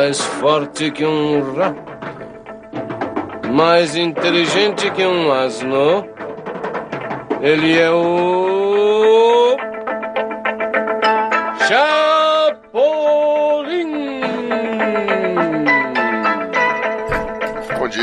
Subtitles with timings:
[0.00, 1.78] mais forte que um rato,
[3.52, 6.06] mais inteligente que um asno.
[7.42, 9.56] Ele é o.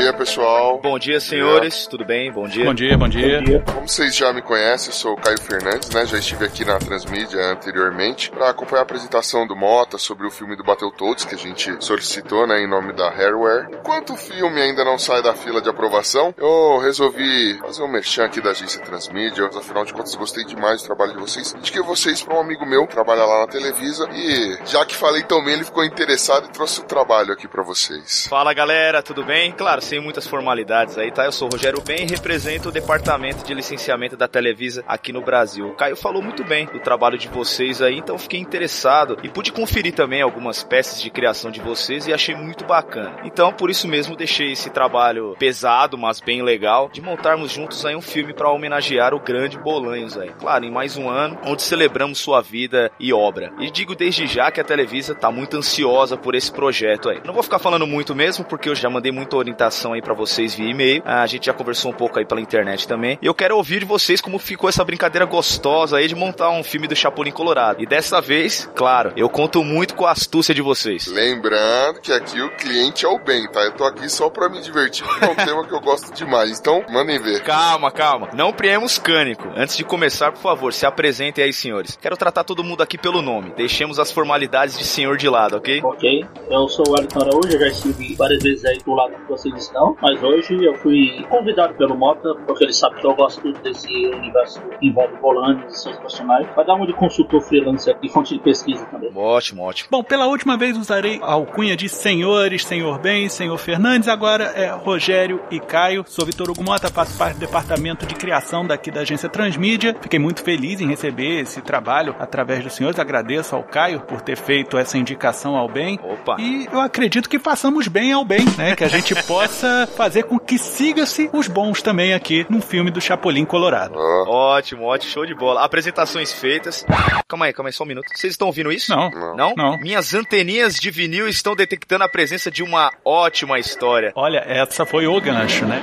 [0.08, 0.80] dia, pessoal.
[0.82, 1.86] Bom dia, senhores.
[1.86, 2.32] Tudo bem?
[2.32, 2.64] Bom dia.
[2.64, 3.38] Bom dia, bom dia.
[3.38, 3.62] Bom dia.
[3.74, 6.06] Como vocês já me conhecem, eu sou o Caio Fernandes, né?
[6.06, 10.56] Já estive aqui na Transmídia anteriormente para acompanhar a apresentação do Mota sobre o filme
[10.56, 13.68] do Battletoads que a gente solicitou, né, em nome da Hareware.
[13.72, 18.24] Enquanto o filme ainda não sai da fila de aprovação, eu resolvi fazer um merchan
[18.24, 19.46] aqui da agência Transmídia.
[19.46, 21.54] Afinal de contas, gostei demais do trabalho de vocês.
[21.54, 25.22] Indiquei vocês para um amigo meu que trabalha lá na Televisa e já que falei
[25.22, 28.26] tão bem, ele ficou interessado e trouxe o trabalho aqui para vocês.
[28.28, 29.52] Fala, galera, tudo bem?
[29.52, 31.24] Claro, sem muitas formalidades aí, tá?
[31.24, 35.20] Eu sou o Rogério Ben e represento o departamento de licenciamento da Televisa aqui no
[35.20, 35.68] Brasil.
[35.68, 39.50] O Caio falou muito bem do trabalho de vocês aí, então fiquei interessado e pude
[39.50, 43.16] conferir também algumas peças de criação de vocês e achei muito bacana.
[43.24, 47.96] Então, por isso mesmo, deixei esse trabalho pesado, mas bem legal, de montarmos juntos aí
[47.96, 50.30] um filme para homenagear o grande Bolanhos aí.
[50.38, 53.52] Claro, em mais um ano, onde celebramos sua vida e obra.
[53.58, 57.20] E digo desde já que a Televisa tá muito ansiosa por esse projeto aí.
[57.24, 60.54] Não vou ficar falando muito mesmo, porque eu já mandei muita orientação aí para vocês
[60.54, 61.02] via e-mail.
[61.04, 63.18] A gente já conversou um pouco aí pela internet também.
[63.20, 66.62] E eu quero ouvir de vocês como ficou essa brincadeira gostosa aí de montar um
[66.62, 67.82] filme do Chapolin Colorado.
[67.82, 71.06] E dessa vez, claro, eu conto muito com a astúcia de vocês.
[71.06, 73.60] Lembrando que aqui o cliente é o bem, tá?
[73.60, 76.58] Eu tô aqui só pra me divertir, porque é um tema que eu gosto demais.
[76.58, 77.42] Então, mandem ver.
[77.42, 78.28] Calma, calma.
[78.34, 79.48] Não priemos cânico.
[79.56, 81.98] Antes de começar, por favor, se apresentem aí, senhores.
[82.00, 83.52] Quero tratar todo mundo aqui pelo nome.
[83.56, 85.80] Deixemos as formalidades de senhor de lado, ok?
[85.82, 86.24] Ok.
[86.50, 89.54] Eu sou o Wellington Araújo, eu já estive várias vezes aí do lado que vocês
[89.56, 93.88] estão mas hoje eu fui convidado pelo Mota, porque ele sabe que eu gosto desse
[93.88, 98.34] universo que envolve Bolanes e seus personagens, para dar uma de consultor freelancer e fonte
[98.34, 99.10] de pesquisa também.
[99.14, 99.88] Ótimo, ótimo.
[99.90, 104.68] Bom, pela última vez usarei a alcunha de senhores, senhor Ben, senhor Fernandes, agora é
[104.70, 106.04] Rogério e Caio.
[106.06, 109.96] Sou Vitor Hugo Mota, faço parte do departamento de criação daqui da agência Transmídia.
[110.00, 112.98] Fiquei muito feliz em receber esse trabalho através dos senhores.
[112.98, 115.98] Agradeço ao Caio por ter feito essa indicação ao bem.
[116.02, 116.36] Opa.
[116.38, 118.74] E eu acredito que façamos bem ao bem, né?
[118.74, 123.00] Que a gente possa fazer com que siga-se os bons também aqui num filme do
[123.00, 123.98] Chapolin Colorado.
[123.98, 125.64] Ótimo, ótimo, show de bola.
[125.64, 126.84] Apresentações feitas.
[127.26, 128.06] Calma aí, calma aí, só um minuto.
[128.14, 128.90] Vocês estão ouvindo isso?
[128.90, 129.10] Não.
[129.36, 129.54] Não?
[129.56, 129.78] Não.
[129.78, 134.12] Minhas anteninhas de vinil estão detectando a presença de uma ótima história.
[134.14, 135.82] Olha, essa foi o gancho, né?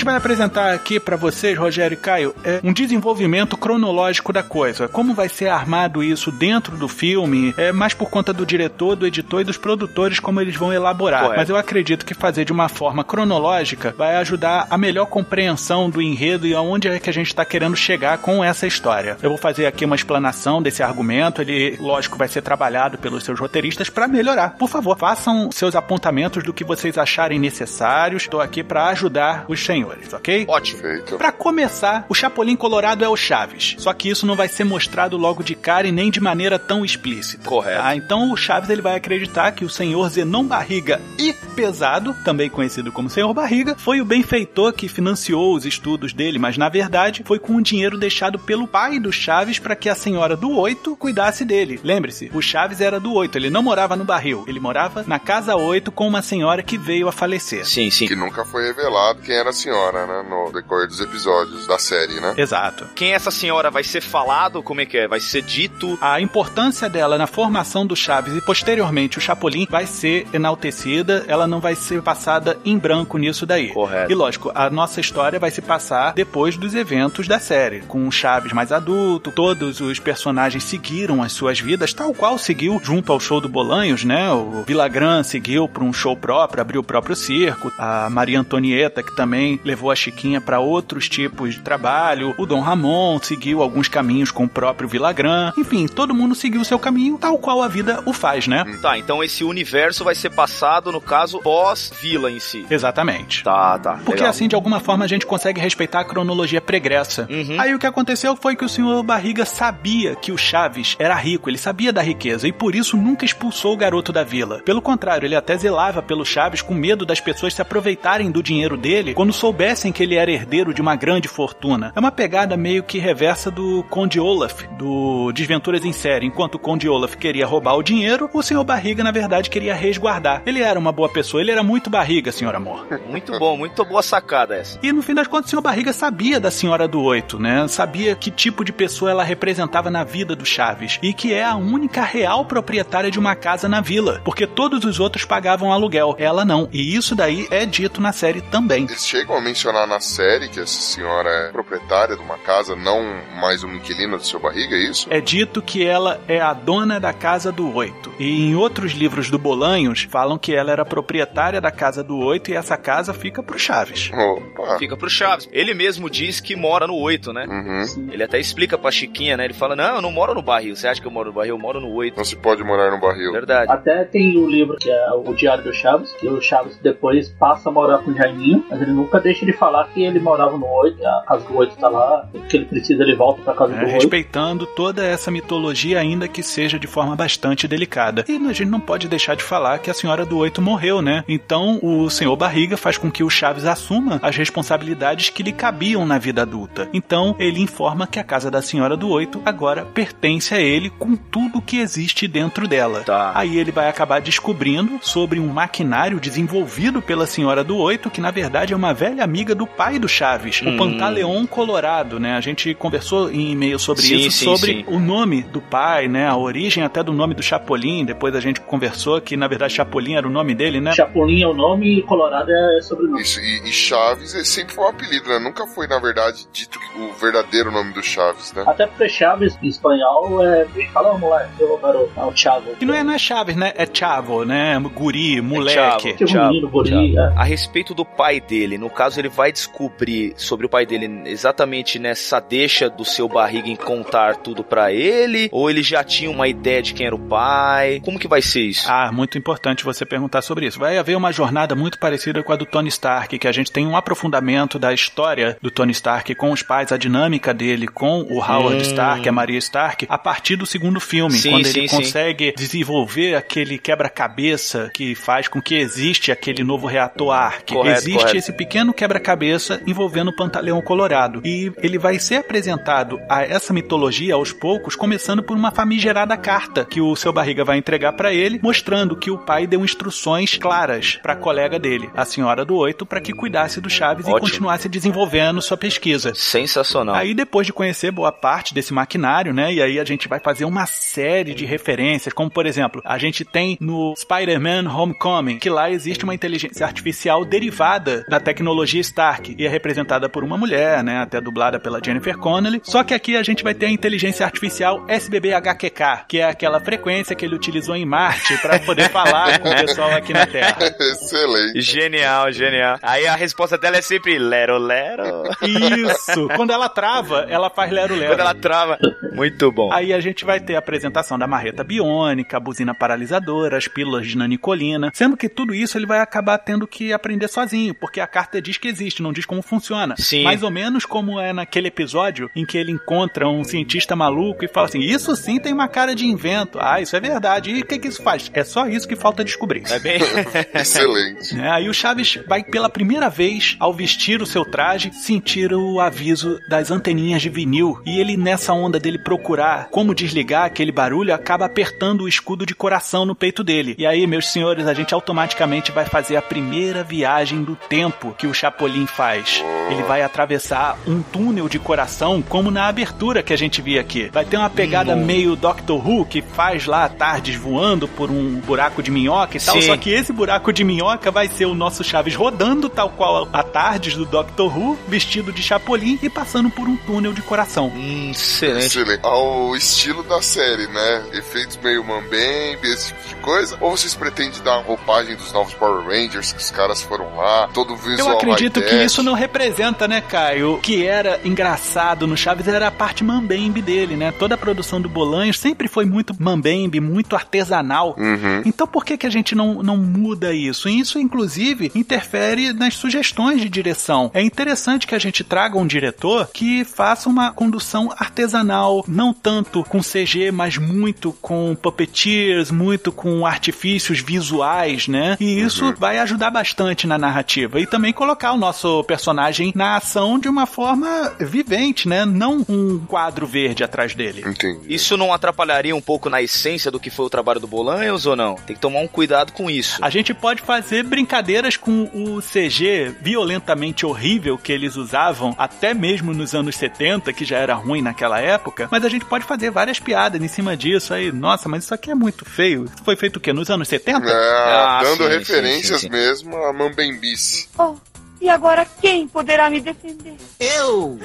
[0.00, 4.88] Gente vai apresentar aqui para vocês, Rogério e Caio, é um desenvolvimento cronológico da coisa.
[4.88, 9.06] Como vai ser armado isso dentro do filme, é mais por conta do diretor, do
[9.06, 11.20] editor e dos produtores como eles vão elaborar.
[11.20, 11.38] Correto.
[11.38, 16.00] Mas eu acredito que fazer de uma forma cronológica vai ajudar a melhor compreensão do
[16.00, 19.18] enredo e aonde é que a gente está querendo chegar com essa história.
[19.22, 23.38] Eu vou fazer aqui uma explanação desse argumento, ele, lógico, vai ser trabalhado pelos seus
[23.38, 24.54] roteiristas para melhorar.
[24.56, 28.22] Por favor, façam seus apontamentos do que vocês acharem necessários.
[28.22, 30.44] Estou aqui para ajudar os senhores, ok?
[30.48, 30.80] Ótimo.
[30.80, 31.16] Feito.
[31.16, 33.76] Pra começar, o Chapolin Colorado é o Chaves.
[33.78, 36.84] Só que isso não vai ser mostrado logo de cara e nem de maneira tão
[36.84, 37.48] explícita.
[37.48, 37.82] Correto.
[37.82, 37.96] tá?
[37.96, 42.90] Então o Chaves ele vai acreditar que o senhor Zenon Barriga e Pesado, também conhecido
[42.90, 47.38] como Senhor Barriga, foi o benfeitor que financiou os estudos dele, mas na verdade foi
[47.38, 51.44] com o dinheiro deixado pelo pai do Chaves para que a senhora do Oito cuidasse
[51.44, 51.78] dele.
[51.82, 55.56] Lembre-se, o Chaves era do Oito, ele não morava no barril, ele morava na casa
[55.56, 57.66] Oito com uma senhora que veio a falecer.
[57.66, 58.06] Sim, sim.
[58.06, 60.28] Que nunca foi revelado quem era a senhora, né?
[60.28, 62.34] No decorrer dos episódios da série, né?
[62.36, 62.86] Exato.
[62.94, 64.62] Quem é essa senhora vai ser falado?
[64.62, 65.08] Como é que é?
[65.08, 65.98] Vai ser dito?
[66.00, 71.46] A importância dela na formação do Chaves e posteriormente o Chapolin vai ser enaltecida, ela
[71.46, 73.68] não vai ser passada em branco nisso daí.
[73.72, 74.10] Correto.
[74.10, 78.12] E lógico, a nossa história vai se passar depois dos eventos da série, com o
[78.12, 83.20] Chaves mais adulto, todos os personagens seguiram as suas vidas, tal qual seguiu junto ao
[83.20, 84.30] show do Bolanhos, né?
[84.32, 89.14] O Vilagran seguiu para um show próprio, abriu o próprio circo, a Maria Antonieta, que
[89.14, 92.34] também levou a Chiquinha para outros tipos de trabalho.
[92.36, 95.52] O Dom Ramon seguiu alguns caminhos com o próprio Villagrán.
[95.56, 98.64] Enfim, todo mundo seguiu o seu caminho, tal qual a vida o faz, né?
[98.82, 102.66] Tá, então esse universo vai ser passado, no caso, pós-vila em si.
[102.68, 103.44] Exatamente.
[103.44, 103.92] Tá, tá.
[104.04, 104.30] Porque legal.
[104.30, 107.28] assim, de alguma forma, a gente consegue respeitar a cronologia pregressa.
[107.30, 107.60] Uhum.
[107.60, 111.48] Aí o que aconteceu foi que o senhor Barriga sabia que o Chaves era rico,
[111.48, 114.60] ele sabia da riqueza e por isso nunca expulsou o garoto da vila.
[114.64, 118.76] Pelo contrário, ele até zelava pelo Chaves com medo das pessoas se aproveitarem do dinheiro
[118.76, 121.92] dele quando soubessem que ele era herdeiro de uma grande fortuna.
[121.94, 126.24] É uma pegada meio que reversa do Conde Olaf, do Desventuras em Série.
[126.24, 130.42] Enquanto o Conde Olaf queria roubar o dinheiro, o senhor Barriga, na verdade, queria resguardar.
[130.46, 132.86] Ele era uma boa pessoa, ele era muito barriga, senhor amor.
[133.10, 134.78] Muito bom, muito boa sacada essa.
[134.82, 137.66] E no fim das contas, o senhor Barriga sabia da senhora do Oito, né?
[137.66, 140.98] Sabia que tipo de pessoa ela representava na vida do Chaves.
[141.02, 144.20] E que é a única real proprietária de uma casa na vila.
[144.24, 146.14] Porque todos os outros pagavam aluguel.
[146.18, 146.68] Ela não.
[146.72, 148.84] E isso daí é dito na série também.
[148.84, 153.02] Eles chegam a mencionar na série que essa senhora é proprietária de uma casa, não
[153.40, 155.08] mais uma inquilina do seu barriga, é isso?
[155.10, 158.12] É dito que ela é a dona da casa do Oito.
[158.18, 162.50] E em outros livros do Bolanhos, falam que ela era proprietária da casa do Oito
[162.50, 164.10] e essa casa fica pro Chaves.
[164.12, 164.78] Opa.
[164.78, 165.48] Fica pro Chaves.
[165.52, 167.46] Ele mesmo diz que mora no 8, né?
[167.48, 168.10] Uhum.
[168.12, 169.44] Ele até explica pra Chiquinha, né?
[169.44, 170.76] Ele fala: Não, eu não moro no barril.
[170.76, 171.54] Você acha que eu moro no barril?
[171.54, 172.16] Eu moro no 8.
[172.16, 173.32] Não se pode morar no barril.
[173.32, 173.72] Verdade.
[173.72, 177.68] Até tem o livro que é o Diário do Chaves, que o Chaves depois passa
[177.68, 180.66] a morar com o Jaiminho, mas ele nunca deixa de falar que ele morava no
[180.66, 183.74] 8, a casa do 8 tá lá, o que ele precisa ele volta pra casa
[183.74, 183.92] É, do 8.
[183.94, 188.24] respeitando toda essa mitologia, ainda que seja de forma bastante delicada.
[188.28, 191.24] E a gente não pode deixar de falar que a senhora do Oito morreu, né?
[191.28, 196.04] Então o senhor Barriga faz com que o Chaves assuma as responsabilidades que lhe cabiam
[196.06, 196.88] na vida adulta.
[196.92, 201.16] Então ele informa que a casa da senhora do Oito agora pertence a ele com
[201.16, 203.00] tudo que existe dentro dela.
[203.00, 203.32] Tá.
[203.34, 208.30] Aí ele vai acabar descobrindo sobre um maquinário desenvolvido pela senhora do Oito, que na
[208.30, 210.74] verdade é uma velha amiga do pai do Chaves, Hum.
[210.74, 212.34] o Pantaleon Colorado, né?
[212.36, 214.84] A gente conversou em e-mail sobre Sim, isso, sim, sobre sim.
[214.88, 216.26] o nome do pai, né?
[216.26, 218.04] A origem até do nome do Chapolin.
[218.04, 220.92] Depois a gente conversou que na verdade Chapolin era o nome dele, né?
[220.92, 223.22] Chapolin é o nome e Colorado é sobrenome.
[223.22, 225.38] Isso, e, e Chaves é- sempre foi um apelido, né?
[225.38, 228.64] Nunca foi, na verdade, dito o verdadeiro nome do Chaves, né?
[228.66, 230.66] Até porque Chaves em espanhol é.
[230.92, 232.74] Fala, moleque, ô garoto, é o Chavo.
[232.76, 233.72] Que não é, não é Chaves, né?
[233.76, 234.76] É Chavo, né?
[234.92, 235.74] Guri, moleque.
[235.76, 236.16] Chavo.
[236.16, 237.32] Tipo menino, guri, é.
[237.36, 241.98] A respeito do pai dele, no caso ele vai descobrir sobre o pai dele exatamente
[241.98, 246.48] nessa deixa do seu barriga em contar tudo pra ele, ou ele já tinha uma
[246.48, 248.00] ideia de quem era o pai?
[248.04, 248.86] Como que vai ser isso?
[248.90, 250.78] Ah, muito importante você perguntar sobre isso.
[250.78, 253.86] Vai haver uma jornada muito parecida com a do Tony Stark, que a gente tem
[253.86, 258.38] um aprofundamento da história do Tony Stark com os pais, a dinâmica dele com o
[258.38, 258.82] Howard Hum.
[258.82, 261.96] Stark, a Maria Stark, a partir do segundo filme, Sim, quando sim, ele sim.
[261.96, 267.72] consegue desenvolver aquele quebra-cabeça que faz com que existe aquele novo reator Ark.
[267.72, 268.36] Correto, existe correto.
[268.36, 271.40] esse pequeno quebra-cabeça envolvendo o Pantaleão Colorado.
[271.42, 276.84] E ele vai ser apresentado a essa mitologia aos poucos, começando por uma famigerada carta
[276.84, 281.18] que o seu barriga vai entregar pra ele, mostrando que o pai deu instruções claras
[281.22, 284.46] pra colega dele, a senhora do oito, para que cuidasse do Chaves e Ótimo.
[284.46, 286.34] continuasse desenvolvendo sua pesquisa.
[286.34, 287.14] Sensacional.
[287.14, 290.66] Aí depois de conhecer boa parte desse maquinário, né, e aí a gente vai fazer
[290.66, 295.90] uma série de referências, como por exemplo, a gente tem no Spider-Man Homecoming, que lá
[295.90, 301.18] existe uma inteligência artificial derivada da tecnologia Stark, e é representada por uma mulher, né,
[301.18, 305.04] até dublada pela Jennifer Connelly, só que aqui a gente vai ter a inteligência artificial
[305.08, 309.76] SBB-HQK, que é aquela frequência que ele utilizou em Marte para poder falar com o
[309.76, 310.76] pessoal aqui na Terra.
[310.98, 311.80] Excelente.
[311.80, 312.98] Genial, genial.
[313.02, 315.42] Aí a resposta dela é sempre lero, lero.
[315.62, 316.48] Isso!
[316.56, 318.32] Quando ela trava, ela faz lero-lero.
[318.32, 318.98] Quando ela trava.
[319.32, 319.92] Muito bom.
[319.92, 324.26] Aí a gente vai ter a apresentação da marreta biônica, a buzina paralisadora, as pílulas
[324.26, 328.26] de nanicolina, sendo que tudo isso ele vai acabar tendo que aprender sozinho, porque a
[328.26, 330.14] carta diz que existe, não diz como funciona.
[330.18, 330.44] Sim.
[330.44, 334.68] Mais ou menos como é naquele episódio em que ele encontra um cientista maluco e
[334.68, 336.78] fala assim: Isso sim tem uma cara de invento.
[336.80, 337.70] Ah, isso é verdade.
[337.70, 338.50] E o que, que isso faz?
[338.54, 339.84] É só isso que falta descobrir.
[339.90, 340.20] É bem.
[340.74, 341.58] Excelente.
[341.58, 346.00] É, aí o Chaves vai pela primeira vez, ao vestir o seu traje, sentir o
[346.00, 348.00] aviso das anteninhas de vinil.
[348.06, 352.74] E ele, nessa onda dele procurar como desligar aquele barulho, acaba apertando o escudo de
[352.74, 353.94] coração no peito dele.
[353.98, 358.46] E aí, meus senhores, a gente automaticamente vai fazer a primeira viagem do tempo que
[358.46, 359.62] o Chapolin faz.
[359.90, 364.30] Ele vai atravessar um túnel de coração, como na abertura que a gente viu aqui.
[364.32, 369.02] Vai ter uma pegada meio Doctor Who, que faz lá tardes voando por um buraco
[369.02, 369.88] de minhoca e tal, Sim.
[369.88, 373.62] só que esse buraco de minhoca vai ser o nosso Chaves rodando, tal qual a
[373.62, 377.88] Tardes do Doctor Who, vestido de Chapolin e passando por um túnel de coração.
[377.88, 378.86] Hum, excelente.
[378.86, 379.20] Excelente.
[379.24, 381.24] Ao estilo da série, né?
[381.32, 383.76] Efeitos meio mambembe, esse tipo de coisa.
[383.80, 387.68] Ou vocês pretendem dar a roupagem dos novos Power Rangers, que os caras foram lá,
[387.74, 390.74] todo Eu visual visual acredito que isso não representa, né, Caio?
[390.74, 394.32] O que era engraçado no Chaves era a parte mambembe dele, né?
[394.32, 398.14] Toda a produção do Bolanhos sempre foi muito mambembe, muito artesanal.
[398.18, 398.62] Uhum.
[398.66, 400.88] Então por que, que a gente não, não muda isso?
[400.88, 404.30] E isso, inclusive, interfere nas sugestões de direção.
[404.34, 409.82] É interessante que a gente traga um diretor que faça uma condução artesanal, não tanto
[409.84, 415.36] com CG, mas muito com puppeteers, muito com artifícios visuais, né?
[415.40, 417.80] E isso vai ajudar bastante na narrativa.
[417.80, 422.24] E também colocar o nosso personagem na ação de uma forma vivente, né?
[422.24, 424.42] Não um quadro verde atrás dele.
[424.46, 424.80] Entendi.
[424.88, 428.36] Isso não atrapalharia um pouco na essência do que foi o trabalho do Bolanhos ou
[428.36, 428.54] não?
[428.56, 429.98] Tem que tomar um cuidado com isso.
[430.02, 436.32] A gente pode fazer brincadeiras com o CG violentamente horrível que eles usavam até mesmo
[436.32, 439.98] nos anos 70, que já era ruim naquela época, mas a gente pode fazer várias
[439.98, 441.30] piadas em cima disso aí.
[441.32, 442.84] Nossa, mas isso aqui é muito feio.
[442.84, 443.52] Isso foi feito o quê?
[443.52, 444.28] Nos anos 70?
[444.28, 446.12] É, Ah, dando sim, referências sim, sim.
[446.12, 447.68] mesmo a Mambembice.
[447.78, 447.94] Oh,
[448.40, 450.36] e agora quem poderá me defender?
[450.58, 451.18] Eu!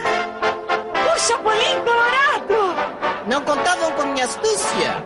[1.13, 3.25] O Chapolin Colorado!
[3.27, 5.03] Não contavam com minha astúcia!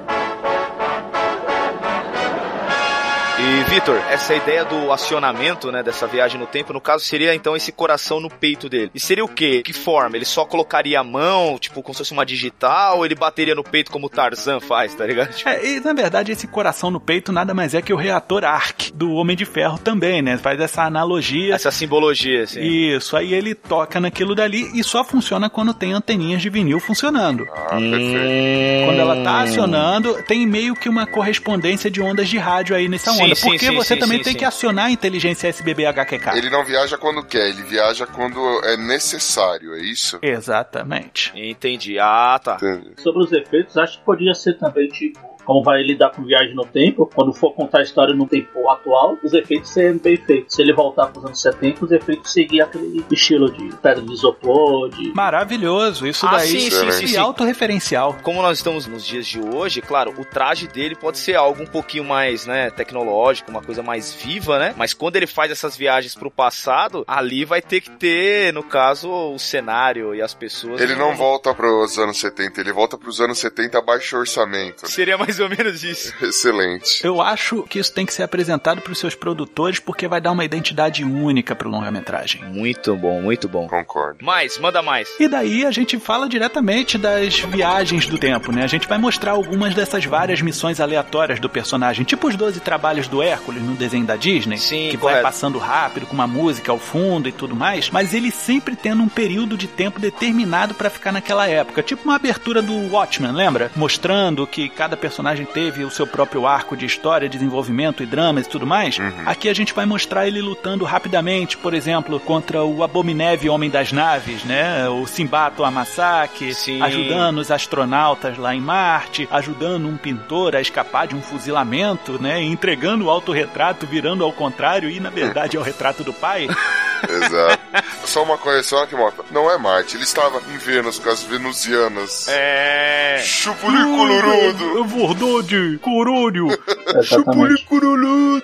[3.50, 7.56] E, Vitor, essa ideia do acionamento, né, dessa viagem no tempo, no caso, seria então
[7.56, 8.92] esse coração no peito dele.
[8.94, 9.64] E seria o quê?
[9.66, 10.16] Que forma?
[10.16, 13.64] Ele só colocaria a mão, tipo, como se fosse uma digital, ou ele bateria no
[13.64, 15.34] peito como o Tarzan faz, tá ligado?
[15.34, 18.44] Tipo, É, e na verdade esse coração no peito nada mais é que o reator
[18.46, 20.38] Arc do Homem de Ferro também, né?
[20.38, 21.56] Faz essa analogia.
[21.56, 22.62] essa simbologia, assim.
[22.62, 27.48] Isso, aí ele toca naquilo dali e só funciona quando tem anteninhas de vinil funcionando.
[27.52, 28.86] Ah, perfeito.
[28.86, 33.12] Quando ela tá acionando, tem meio que uma correspondência de ondas de rádio aí nessa
[33.12, 33.36] Sim, onda.
[33.36, 34.40] sim, porque sim, você sim, também sim, tem sim.
[34.40, 36.38] que acionar a inteligência SBB HQK.
[36.38, 40.20] Ele não viaja quando quer, ele viaja quando é necessário, é isso?
[40.22, 41.32] Exatamente.
[41.36, 42.00] Entendi.
[42.00, 42.58] Ah, tá.
[42.62, 43.02] Entendi.
[43.02, 45.29] Sobre os efeitos, acho que podia ser também tipo.
[45.50, 49.18] Como vai lidar com viagem no tempo, quando for contar a história no tempo atual,
[49.24, 50.54] os efeitos serem bem feitos.
[50.54, 54.14] Se ele voltar para os anos 70, os efeitos seguir aquele estilo de pedra de
[54.14, 56.50] isopor, de Maravilhoso, isso Ah, daí.
[56.50, 57.18] sim, sim, sim, E sim.
[57.18, 58.16] autorreferencial.
[58.22, 61.66] Como nós estamos nos dias de hoje, claro, o traje dele pode ser algo um
[61.66, 64.76] pouquinho mais, né, tecnológico, uma coisa mais viva, né?
[64.78, 69.10] Mas quando ele faz essas viagens pro passado, ali vai ter que ter, no caso,
[69.10, 70.80] o cenário e as pessoas.
[70.80, 74.88] Ele não volta para os anos 70, ele volta para os anos 70 baixo orçamento.
[74.88, 76.14] Seria mais ou menos isso.
[76.22, 77.06] Excelente.
[77.06, 80.32] Eu acho que isso tem que ser apresentado para os seus produtores porque vai dar
[80.32, 82.44] uma identidade única pro longa-metragem.
[82.46, 83.68] Muito bom, muito bom.
[83.68, 84.24] Concordo.
[84.24, 85.10] Mais, manda mais.
[85.20, 88.64] E daí a gente fala diretamente das viagens do tempo, né?
[88.64, 93.08] A gente vai mostrar algumas dessas várias missões aleatórias do personagem, tipo os 12 trabalhos
[93.08, 95.22] do Hércules no desenho da Disney, Sim, que correto.
[95.22, 99.02] vai passando rápido com uma música ao fundo e tudo mais, mas ele sempre tendo
[99.04, 103.72] um período de tempo determinado pra ficar naquela época, tipo uma abertura do Watchmen, lembra?
[103.76, 108.50] Mostrando que cada personagem teve o seu próprio arco de história, desenvolvimento e dramas e
[108.50, 108.98] tudo mais.
[109.26, 113.92] Aqui a gente vai mostrar ele lutando rapidamente, por exemplo, contra o abominével Homem das
[113.92, 114.88] Naves, né?
[114.90, 116.82] O Simbato Amasaki, Sim.
[116.82, 122.42] ajudando os astronautas lá em Marte, ajudando um pintor a escapar de um fuzilamento, né?
[122.42, 126.48] Entregando o autorretrato, virando ao contrário e na verdade é o retrato do pai.
[127.08, 127.59] Exato.
[128.06, 129.24] Só uma correção aqui, Mota.
[129.32, 132.28] Não é Marte, ele estava em Vênus com as venusianas.
[132.28, 133.22] É.
[133.24, 134.80] Chupuli colorudo.
[134.80, 136.48] É verdade, corônio.
[136.96, 137.66] Exatamente.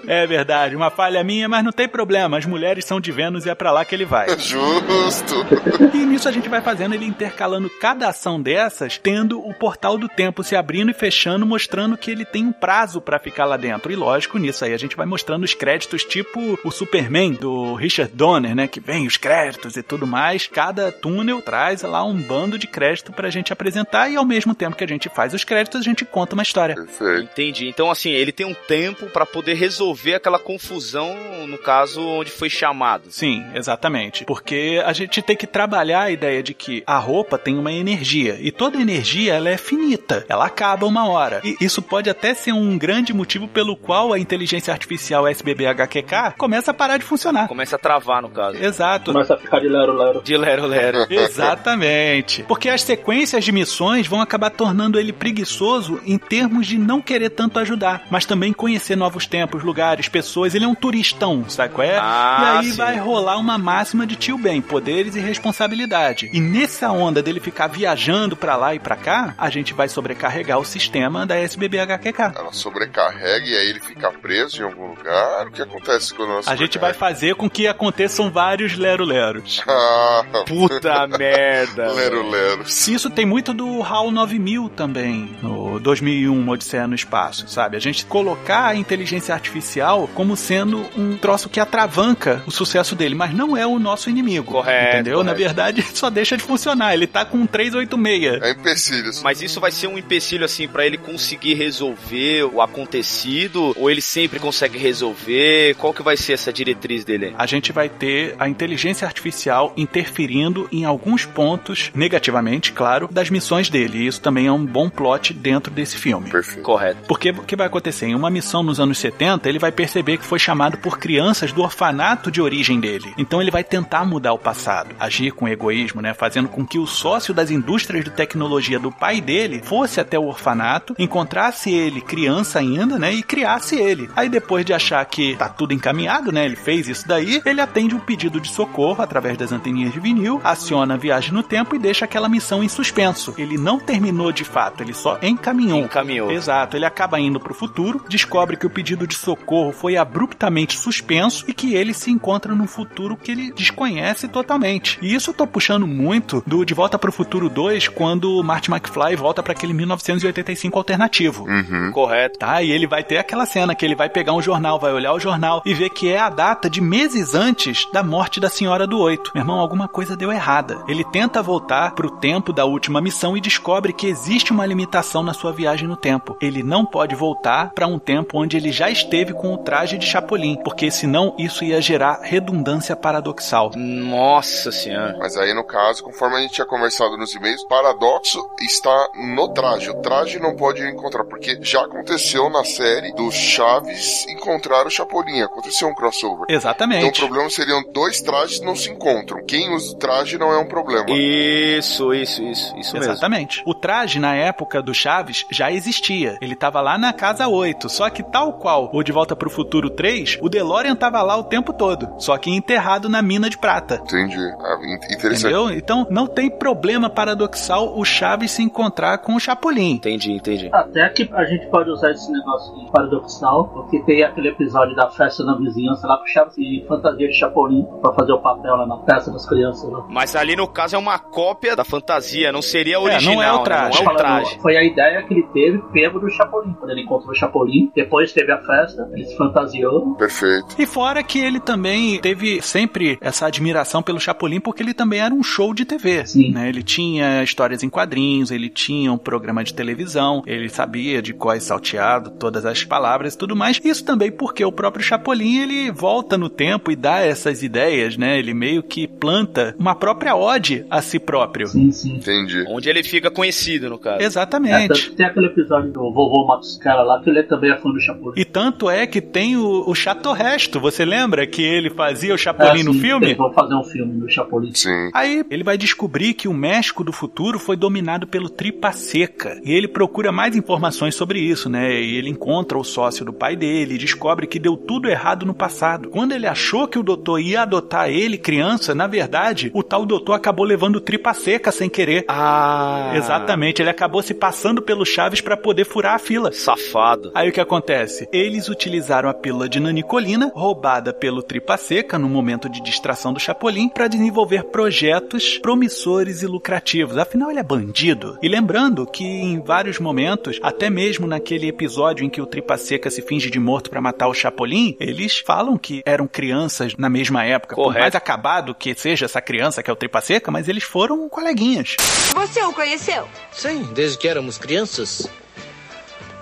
[0.07, 2.37] É verdade, uma falha minha, mas não tem problema.
[2.37, 4.27] As mulheres são de Vênus e é pra lá que ele vai.
[4.37, 5.45] Justo.
[5.93, 10.07] E nisso a gente vai fazendo ele intercalando cada ação dessas, tendo o portal do
[10.07, 13.91] tempo se abrindo e fechando, mostrando que ele tem um prazo pra ficar lá dentro.
[13.91, 18.13] E lógico, nisso aí a gente vai mostrando os créditos, tipo o Superman do Richard
[18.13, 18.67] Donner, né?
[18.67, 20.47] Que vem os créditos e tudo mais.
[20.47, 24.75] Cada túnel traz lá um bando de crédito pra gente apresentar e ao mesmo tempo
[24.75, 26.75] que a gente faz os créditos, a gente conta uma história.
[26.75, 27.23] Perfeito.
[27.31, 27.67] Entendi.
[27.67, 31.15] Então, assim, ele tem um tempo pra poder resolver aquela confusão,
[31.47, 33.03] no caso, onde foi chamado.
[33.09, 34.25] Sim, exatamente.
[34.25, 38.37] Porque a gente tem que trabalhar a ideia de que a roupa tem uma energia
[38.39, 41.41] e toda energia ela é finita, ela acaba uma hora.
[41.43, 46.71] E isso pode até ser um grande motivo pelo qual a inteligência artificial SBB-HQK começa
[46.71, 47.47] a parar de funcionar.
[47.47, 48.57] Começa a travar, no caso.
[48.57, 49.11] Exato.
[49.11, 50.21] começa a ficar de lero-lero.
[50.23, 51.05] De lero lero.
[51.09, 52.43] Exatamente.
[52.43, 57.29] Porque as sequências de missões vão acabar tornando ele preguiçoso em termos de não querer
[57.29, 60.55] tanto ajudar, mas também conhecer novos tempos, lugares, pessoas.
[60.55, 61.97] Ele é um turistão, sabe qual é?
[61.99, 62.77] Ah, e aí sim.
[62.77, 66.29] vai rolar uma máxima de tio Ben, poderes e responsabilidade.
[66.31, 70.59] E nessa onda dele ficar viajando pra lá e pra cá, a gente vai sobrecarregar
[70.59, 72.33] o sistema da SBB-HQK.
[72.35, 75.47] Ela sobrecarrega e aí ele fica preso em algum lugar.
[75.47, 79.61] O que acontece quando ela A gente vai fazer com que aconteçam vários lero-leros.
[79.75, 81.91] Ah, Puta merda.
[81.91, 82.63] lero, lero.
[82.63, 87.77] Isso tem muito do HAL 9000 também, no como 2001 Odisseia no Espaço, sabe?
[87.85, 93.13] A gente colocar a inteligência artificial como sendo um troço que atravanca o sucesso dele,
[93.13, 94.53] mas não é o nosso inimigo.
[94.53, 95.19] Correto, Entendeu?
[95.19, 95.37] Na correto.
[95.37, 96.95] verdade, só deixa de funcionar.
[96.95, 98.41] Ele tá com um 386.
[98.41, 99.21] É empecilhos.
[99.21, 104.01] Mas isso vai ser um empecilho assim pra ele conseguir resolver o acontecido ou ele
[104.01, 105.75] sempre consegue resolver?
[105.75, 107.27] Qual que vai ser essa diretriz dele?
[107.27, 107.35] aí?
[107.37, 113.69] a gente vai ter a inteligência artificial interferindo em alguns pontos, negativamente, claro, das missões
[113.69, 113.99] dele.
[113.99, 116.31] E isso também é um bom plot dentro desse filme.
[116.31, 116.63] Perfeito.
[116.63, 116.97] Correto.
[117.07, 118.07] Porque o que vai acontecer?
[118.07, 121.61] Em uma missão nos anos 70, ele vai perceber que foi chamado por crianças do
[121.61, 123.13] orfanato de origem dele.
[123.17, 126.13] Então ele vai tentar mudar o passado, agir com egoísmo, né?
[126.13, 130.27] Fazendo com que o sócio das indústrias de tecnologia do pai dele fosse até o
[130.27, 133.13] orfanato, encontrasse ele criança ainda, né?
[133.13, 134.09] E criasse ele.
[134.15, 136.45] Aí depois de achar que tá tudo encaminhado, né?
[136.45, 140.39] Ele fez isso daí, ele atende um pedido de socorro através das anteninhas de vinil,
[140.43, 143.33] aciona a viagem no tempo e deixa aquela missão em suspenso.
[143.37, 145.79] Ele não terminou de fato, ele só encaminhou.
[145.79, 146.31] Encaminhou.
[146.31, 147.64] Exato, ele acaba indo pro futuro,
[148.09, 152.67] descobre que o pedido de socorro foi abruptamente suspenso e que ele se encontra num
[152.67, 154.97] futuro que ele desconhece totalmente.
[155.01, 158.71] E isso eu tô puxando muito do De Volta pro Futuro 2, quando o Marty
[158.71, 161.45] McFly volta para aquele 1985 alternativo.
[161.45, 161.91] Uhum.
[161.91, 162.39] Correto.
[162.39, 165.13] Tá, e ele vai ter aquela cena que ele vai pegar um jornal, vai olhar
[165.13, 168.85] o jornal e ver que é a data de meses antes da morte da senhora
[168.85, 169.31] do oito.
[169.33, 170.83] Meu irmão, alguma coisa deu errada.
[170.87, 175.33] Ele tenta voltar pro tempo da última missão e descobre que existe uma limitação na
[175.33, 176.37] sua viagem no tempo.
[176.41, 180.05] Ele não pode voltar para um tempo onde ele já esteve com o traje de
[180.05, 183.71] Chapolin, porque senão isso ia gerar redundância paradoxal.
[183.75, 185.17] Nossa senhora.
[185.19, 189.89] Mas aí, no caso, conforme a gente tinha conversado nos e-mails, paradoxo está no traje.
[189.89, 195.41] O traje não pode encontrar, porque já aconteceu na série do Chaves encontrar o Chapolin.
[195.41, 196.45] Aconteceu um crossover.
[196.49, 197.19] Então o Exatamente.
[197.19, 199.43] problema seriam dois trajes que não se encontram.
[199.45, 201.05] Quem usa o traje não é um problema.
[201.09, 202.75] Isso, isso, isso.
[202.77, 203.11] Isso mesmo.
[203.11, 203.61] Exatamente.
[203.65, 206.37] O traje, na época do Chaves, já existia.
[206.41, 207.89] Ele tava lá na casa 8.
[207.89, 211.43] Só que, tal qual o De Volta pro Futuro 3, o DeLorean tava lá o
[211.43, 212.07] tempo todo.
[212.19, 213.95] Só que enterrado na mina de prata.
[214.03, 214.35] Entendi.
[214.59, 215.53] Ah, in- interessante.
[215.53, 215.69] Entendeu?
[215.71, 219.91] Então não tem problema paradoxal o Chaves se encontrar com o Chapolin.
[219.93, 220.69] Entendi, entendi.
[220.73, 225.09] Até que a gente pode usar esse negócio de paradoxal, porque tem aquele episódio da
[225.09, 228.75] festa na vizinhança lá com o Chaves e fantasia de Chapolin pra fazer o papel
[228.75, 230.05] lá na festa das crianças lá.
[230.09, 233.59] Mas ali no caso é uma cópia da fantasia, não seria É, não é original.
[233.59, 234.03] o traje.
[234.03, 234.59] Não é o traje.
[234.61, 236.73] Foi a ideia que ele teve pego do Chapolin.
[236.79, 240.15] Quando ele encontrou Chapolin, depois teve a festa, ele se fantasiou.
[240.15, 240.75] Perfeito.
[240.79, 245.33] E fora que ele também teve sempre essa admiração pelo Chapolin, porque ele também era
[245.33, 246.25] um show de TV.
[246.25, 246.51] Sim.
[246.51, 246.69] né?
[246.69, 251.55] Ele tinha histórias em quadrinhos, ele tinha um programa de televisão, ele sabia de qual
[251.59, 253.79] salteado todas as palavras e tudo mais.
[253.83, 258.37] Isso também porque o próprio Chapolin ele volta no tempo e dá essas ideias, né?
[258.37, 261.67] Ele meio que planta uma própria ode a si próprio.
[261.67, 262.15] Sim, sim.
[262.15, 262.65] Entendi.
[262.67, 264.21] Onde ele fica conhecido, no caso.
[264.21, 265.09] É, Exatamente.
[265.09, 268.39] que tem aquele episódio do vovô Matuscara lá, que ele também é fã do Chapolin.
[268.39, 270.79] E tanto é que tem o, o Chato Resto.
[270.79, 273.25] Você lembra que ele fazia o Chapolin É, no sim, filme?
[273.25, 274.71] Eles vão fazer um filme do Chapolin.
[274.73, 275.09] Sim.
[275.13, 279.59] Aí ele vai descobrir que o México do futuro foi dominado pelo Tripa Seca.
[279.63, 281.99] E ele procura mais informações sobre isso, né?
[281.99, 285.53] E ele encontra o sócio do pai dele e descobre que deu tudo errado no
[285.53, 286.09] passado.
[286.09, 290.33] Quando ele achou que o doutor ia adotar ele, criança, na verdade, o tal doutor
[290.33, 292.25] acabou levando o Tripa Seca sem querer.
[292.27, 293.11] Ah.
[293.15, 296.51] Exatamente, ele acabou se passando pelo Chaves para poder furar a fila.
[296.51, 297.14] Safado.
[297.33, 298.27] Aí o que acontece?
[298.31, 303.39] Eles utilizaram a pílula de nanicolina, roubada pelo Tripa Seca no momento de distração do
[303.39, 307.17] Chapolin, para desenvolver projetos promissores e lucrativos.
[307.17, 308.37] Afinal, ele é bandido.
[308.41, 313.09] E lembrando que em vários momentos, até mesmo naquele episódio em que o Tripa Seca
[313.09, 317.43] se finge de morto para matar o Chapolin, eles falam que eram crianças na mesma
[317.43, 317.75] época.
[317.75, 318.01] Por Correto.
[318.01, 321.95] mais acabado que seja essa criança que é o Tripa Seca, mas eles foram coleguinhas.
[322.33, 323.27] Você o conheceu?
[323.51, 325.29] Sim, desde que éramos crianças.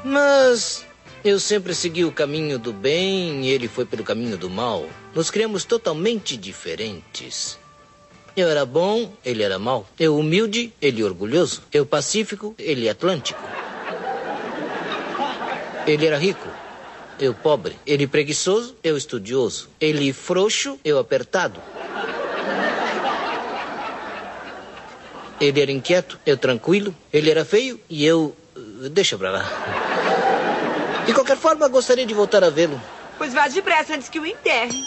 [0.04, 0.86] Mas
[1.24, 4.86] eu sempre segui o caminho do bem e ele foi pelo caminho do mal.
[5.16, 7.58] Nos criamos totalmente diferentes.
[8.36, 9.88] Eu era bom, ele era mau.
[9.98, 11.62] Eu humilde, ele orgulhoso.
[11.72, 13.42] Eu pacífico, ele atlântico.
[15.86, 16.48] Ele era rico,
[17.20, 17.78] eu pobre.
[17.86, 19.70] Ele preguiçoso, eu estudioso.
[19.80, 21.62] Ele frouxo, eu apertado.
[25.40, 26.96] Ele era inquieto, eu tranquilo.
[27.12, 28.36] Ele era feio e eu.
[28.92, 29.93] Deixa pra lá.
[31.06, 32.82] De qualquer forma, gostaria de voltar a vê-lo.
[33.18, 34.78] Pois vá depressa antes que o enterre.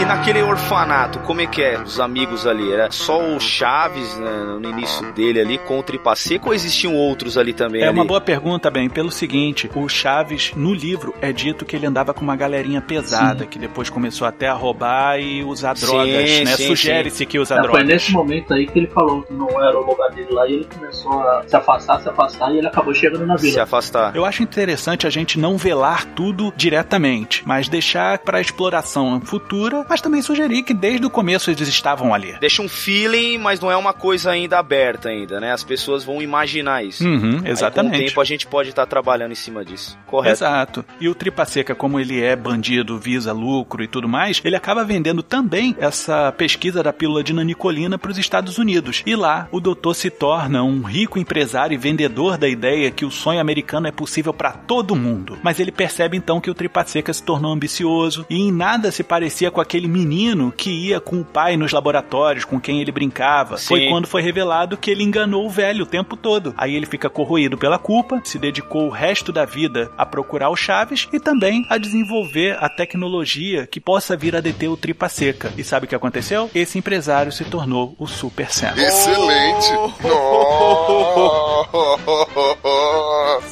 [0.00, 1.80] E naquele orfanato, como é que é?
[1.80, 2.72] Os amigos ali?
[2.72, 7.36] Era só o Chaves né, no início dele ali com o Tripa ou existiam outros
[7.36, 7.82] ali também?
[7.82, 7.98] É ali?
[7.98, 12.14] uma boa pergunta, bem, pelo seguinte: o Chaves, no livro, é dito que ele andava
[12.14, 16.56] com uma galerinha pesada, que depois começou até a roubar e usar Sim, drogas, né?
[16.56, 17.86] sim, Sugere-se que usa É, foi drogas.
[17.86, 20.64] nesse momento aí que ele falou que não era o lugar dele lá e ele
[20.72, 23.64] começou a se afastar, se afastar e ele acabou chegando na Se vila.
[23.64, 24.14] afastar.
[24.14, 30.00] Eu acho interessante a gente não velar tudo diretamente, mas deixar para exploração futura, mas
[30.00, 32.36] também sugerir que desde o começo eles estavam ali.
[32.40, 35.52] Deixa um feeling, mas não é uma coisa ainda aberta ainda, né?
[35.52, 37.04] As pessoas vão imaginar isso.
[37.04, 38.06] Uhum, Aí, com o exatamente.
[38.06, 39.98] tempo a gente pode estar trabalhando em cima disso.
[40.06, 40.32] Correto.
[40.32, 40.84] Exato.
[41.00, 44.84] E o Tripa Seca, como ele é bandido, visa lucro e tudo mais, ele acaba
[44.84, 49.02] vendendo também essa pesquisa da pílula de nanicolina para os Estados Unidos.
[49.06, 53.10] E lá, o doutor se torna um rico empresário e vendedor da ideia que o
[53.10, 55.38] sonho americano é possível para todo mundo.
[55.42, 59.02] Mas ele percebe então que o Tripa Seca se tornou ambicioso e em nada se
[59.02, 63.58] parecia com aquele menino que ia com o pai nos laboratórios, com quem ele brincava.
[63.58, 63.66] Sim.
[63.66, 66.54] Foi quando foi revelado que ele enganou o velho o tempo todo.
[66.56, 70.56] Aí ele fica corroído pela culpa, se dedicou o resto da vida a procurar o
[70.56, 75.52] Chaves e também a desenvolver a tecnologia que possa vir a deter o Tripa Seca.
[75.56, 76.50] E sabe o que aconteceu?
[76.54, 78.72] Esse empresário se tornou o Super Sam.
[78.76, 79.70] Excelente!
[80.02, 81.58] Nossa!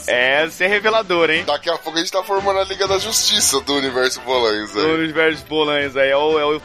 [0.09, 1.45] É, ser revelador, hein?
[1.47, 4.95] Daqui a pouco a gente tá formando a Liga da Justiça do Universo Bolanhos Do
[4.95, 6.57] universo Bolanhos aí, é o, é o.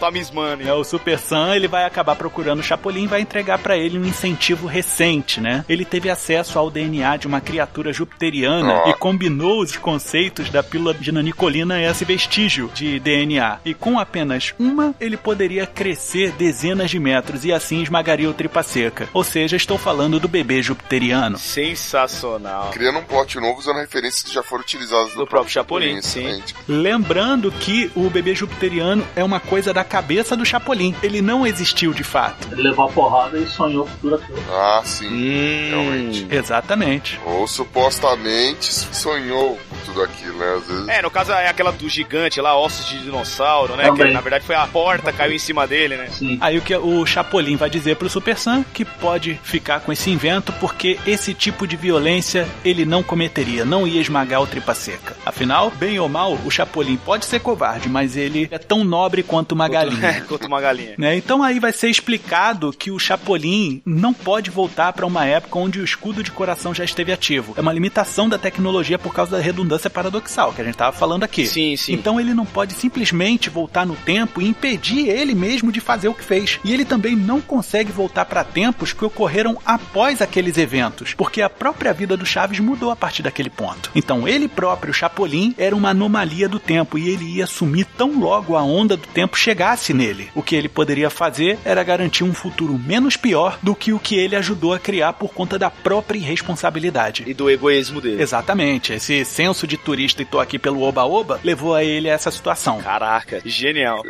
[0.66, 3.98] É, o Super Sam, ele vai acabar procurando o Chapolin e vai entregar pra ele
[3.98, 5.64] um incentivo recente, né?
[5.70, 8.90] Ele teve acesso ao DNA de uma criatura jupiteriana Ó.
[8.90, 13.60] e combinou os conceitos da pílula de nanicolina a esse vestígio de DNA.
[13.64, 18.64] E com apenas uma, ele poderia crescer dezenas de metros e assim esmagaria o tripa
[18.64, 19.08] seca.
[19.14, 21.38] Ou seja, estou falando do bebê jupiteriano.
[21.38, 22.72] Sensacional.
[22.72, 26.42] Criando um plot novo usando referências que já foram utilizadas Do próprio Chapolin, sim.
[26.68, 30.96] Lembrando que o bebê jupiteriano é uma coisa da cabeça do Chapolin.
[31.02, 32.48] Ele não existiu de fato.
[32.52, 34.40] Ele levou a porrada e sonhou o futuro aquilo.
[34.52, 35.08] Ah, sim.
[35.08, 35.70] Hum.
[35.70, 36.28] Realmente.
[36.30, 37.20] Exatamente.
[37.26, 40.56] Ou supostamente sonhou com tudo aquilo, né?
[40.58, 40.88] Às vezes.
[40.88, 43.86] É, no caso é aquela do gigante lá, ossos de dinossauro, né?
[43.86, 44.08] Também.
[44.08, 46.08] Que na verdade foi a porta, caiu em cima dele, né?
[46.12, 46.38] Sim.
[46.42, 50.10] Aí o que o Chapolin vai dizer pro Super Sam que pode ficar com esse
[50.10, 55.16] invento porque esse tipo de violência ele não cometeria, não ia esmagar o tripa seca.
[55.26, 59.54] Afinal, bem ou mal, o Chapolin pode ser covarde, mas ele é tão nobre quanto
[59.54, 60.22] uma galinha.
[60.28, 60.96] Quanto uma galinha.
[60.98, 61.16] Né?
[61.16, 65.80] Então aí vai ser explicado que o Chapolin não pode voltar para uma época onde
[65.80, 67.54] o escudo de coração já esteve ativo.
[67.58, 71.24] É uma limitação da tecnologia por causa da redundância paradoxal que a gente estava falando
[71.24, 71.46] aqui.
[71.46, 71.94] Sim, sim.
[71.94, 76.14] Então ele não pode simplesmente voltar no tempo e impedir ele mesmo de fazer o
[76.14, 76.60] que fez.
[76.64, 81.50] E ele também não consegue voltar para tempos que ocorreram após aqueles eventos, porque a
[81.50, 83.92] própria vida do Chaves mudou a partir daquele ponto.
[83.96, 88.56] Então ele próprio, Chapolin, era uma anomalia do tempo e ele ia sumir tão logo
[88.56, 90.30] a onda do tempo chegasse nele.
[90.34, 94.16] O que ele poderia fazer era garantir um futuro menos pior do que o que
[94.16, 97.24] ele ajudou a criar por conta da própria irresponsabilidade.
[97.28, 98.22] E do egoísmo dele.
[98.22, 102.32] Exatamente, esse senso de turista e tô aqui pelo oba-oba levou a ele a essa
[102.32, 102.82] situação.
[102.82, 104.02] Caraca, genial.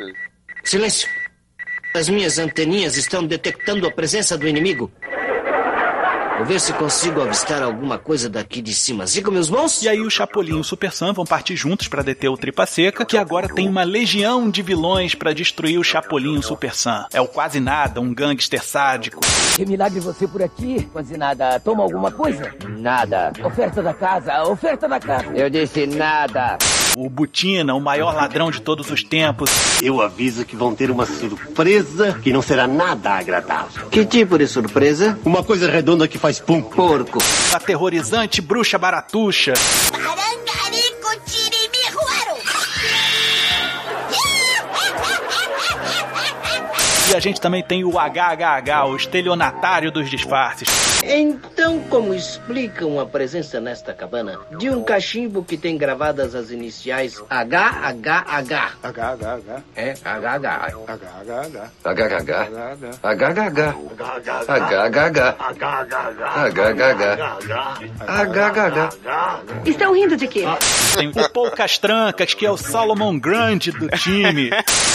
[0.64, 1.10] Silêncio.
[1.94, 4.90] As minhas anteninhas estão detectando a presença do inimigo.
[6.42, 9.06] Vou ver se consigo avistar alguma coisa daqui de cima.
[9.06, 9.84] Siga meus mãos.
[9.84, 12.66] E aí o Chapolin e o Super Sam vão partir juntos pra deter o Tripa
[12.66, 16.74] Seca, que agora tem uma legião de vilões pra destruir o Chapolin e o Super
[16.74, 17.06] Sam.
[17.14, 19.22] É o quase nada, um gangster sádico.
[19.56, 20.90] Que milagre você por aqui?
[20.92, 21.60] Quase nada.
[21.60, 22.52] Toma alguma coisa?
[22.68, 23.32] Nada.
[23.46, 25.28] Oferta da casa, oferta da casa.
[25.36, 26.58] Eu disse nada.
[26.98, 29.50] O Butina, o maior ladrão de todos os tempos.
[29.82, 33.88] Eu aviso que vão ter uma surpresa que não será nada agradável.
[33.88, 35.18] Que tipo de surpresa?
[35.24, 36.62] Uma coisa redonda que faz pum.
[36.62, 37.20] Porco.
[37.54, 39.54] Aterrorizante bruxa baratuxa.
[47.12, 51.02] E a gente também tem o HHH, o estelionatário dos disfarces.
[51.04, 57.22] Então, como explicam a presença nesta cabana de um cachimbo que tem gravadas as iniciais
[57.30, 58.78] HHH?
[58.82, 59.62] HHH.
[59.76, 60.72] É, HHH.
[60.88, 61.70] HHH.
[61.84, 62.48] HHH.
[64.64, 65.36] HHH.
[66.48, 67.20] HHH.
[68.08, 68.96] HHH.
[69.66, 70.46] Estão rindo de quê?
[70.96, 74.50] Tem o Poucas Trancas, que é o Salomon Grande do time.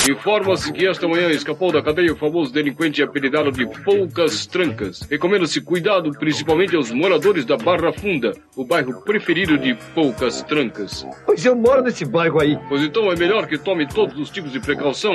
[0.09, 5.01] Informa-se que esta manhã escapou da cadeia o famoso delinquente apelidado de Poucas Trancas.
[5.11, 11.07] Recomenda-se cuidado principalmente aos moradores da Barra Funda, o bairro preferido de Poucas Trancas.
[11.25, 12.59] Pois eu moro nesse bairro aí.
[12.69, 15.15] Pois então é melhor que tome todos os tipos de precaução.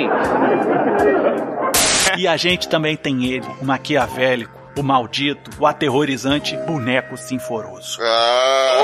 [2.18, 7.98] E a gente também tem ele, o maquiavélico, o maldito, o aterrorizante boneco sinforoso.
[8.02, 8.82] Ah,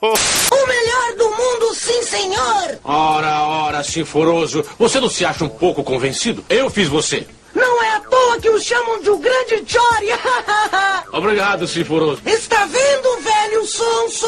[0.00, 0.53] O
[1.14, 2.78] melhor do mundo sim, senhor!
[2.82, 6.44] Ora, ora, Sinforoso, você não se acha um pouco convencido?
[6.48, 7.26] Eu fiz você.
[7.54, 10.08] Não é à toa que o chamam de o grande Jory!
[11.12, 12.20] Obrigado, Sinforoso.
[12.26, 14.26] Está vendo, velho sonso?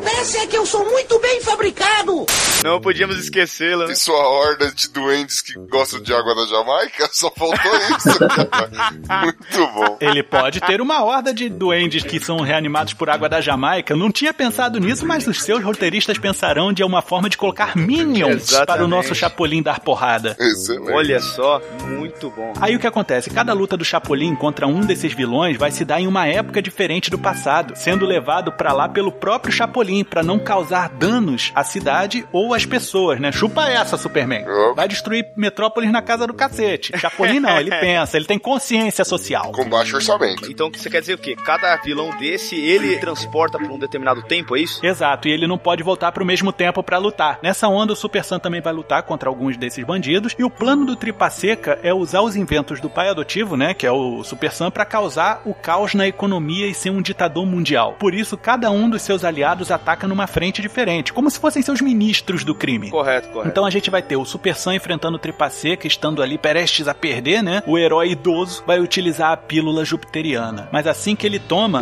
[0.00, 2.24] O que acontece é que eu sou muito bem fabricado.
[2.64, 3.90] Não podíamos esquecê-la.
[3.90, 7.08] E sua horda de duendes que gostam de água da Jamaica?
[7.12, 8.18] Só faltou isso.
[8.18, 8.70] cara.
[9.24, 9.96] Muito bom.
[10.00, 13.92] Ele pode ter uma horda de duendes que são reanimados por água da Jamaica.
[13.92, 17.76] Eu não tinha pensado nisso, mas os seus roteiristas pensarão de uma forma de colocar
[17.76, 18.66] minions Exatamente.
[18.66, 20.36] para o nosso Chapolin dar porrada.
[20.38, 20.92] Excelente.
[20.92, 22.52] Olha só, muito bom.
[22.60, 23.30] Aí o que acontece?
[23.30, 27.10] Cada luta do Chapolin contra um desses vilões vai se dar em uma época diferente
[27.10, 32.26] do passado, sendo levado pra lá pelo próprio Chapolin pra não causar danos à cidade
[32.32, 33.32] ou às pessoas, né?
[33.32, 34.44] Chupa essa, Superman.
[34.74, 36.96] Vai destruir Metrópolis na casa do cacete.
[36.98, 39.52] Chapolin não, ele pensa, ele tem consciência social.
[39.52, 40.50] Com baixo orçamento.
[40.50, 41.36] Então você quer dizer o quê?
[41.36, 44.84] Cada vilão desse, ele transporta por um determinado tempo, é isso?
[44.84, 47.38] Exato, e ele não pode voltar pro mesmo tempo pra lutar.
[47.42, 50.84] Nessa onda, o Super Sam também vai lutar contra alguns desses bandidos, e o plano
[50.84, 54.52] do Tripa Seca é usar os inventos do pai adotivo, né, que é o Super
[54.52, 57.96] Sam, pra causar o caos na economia e ser um ditador mundial.
[57.98, 61.80] Por isso, cada um dos seus aliados ataca numa frente diferente, como se fossem seus
[61.80, 62.90] ministros do crime.
[62.90, 63.48] Correto, correto.
[63.48, 66.86] Então a gente vai ter o Super Sam enfrentando o Tripa Seca, estando ali prestes
[66.86, 67.62] a perder, né?
[67.66, 70.68] O herói idoso vai utilizar a pílula jupiteriana.
[70.70, 71.80] Mas assim que ele toma.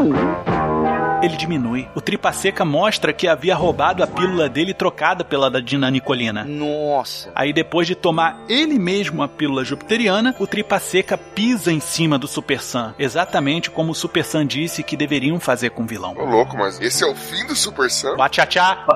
[1.20, 1.88] Ele diminui.
[1.96, 6.44] O Tripa Seca mostra que havia roubado a pílula dele trocada pela da Dina Nicolina.
[6.44, 7.32] Nossa.
[7.34, 12.18] Aí depois de tomar ele mesmo a pílula jupiteriana, o Tripa Seca pisa em cima
[12.18, 12.94] do Super Sam.
[12.98, 16.14] Exatamente como o Super Sam disse que deveriam fazer com o vilão.
[16.16, 18.14] Ô, louco, mas esse é o fim do Super Sam?
[18.16, 18.86] Bachachá.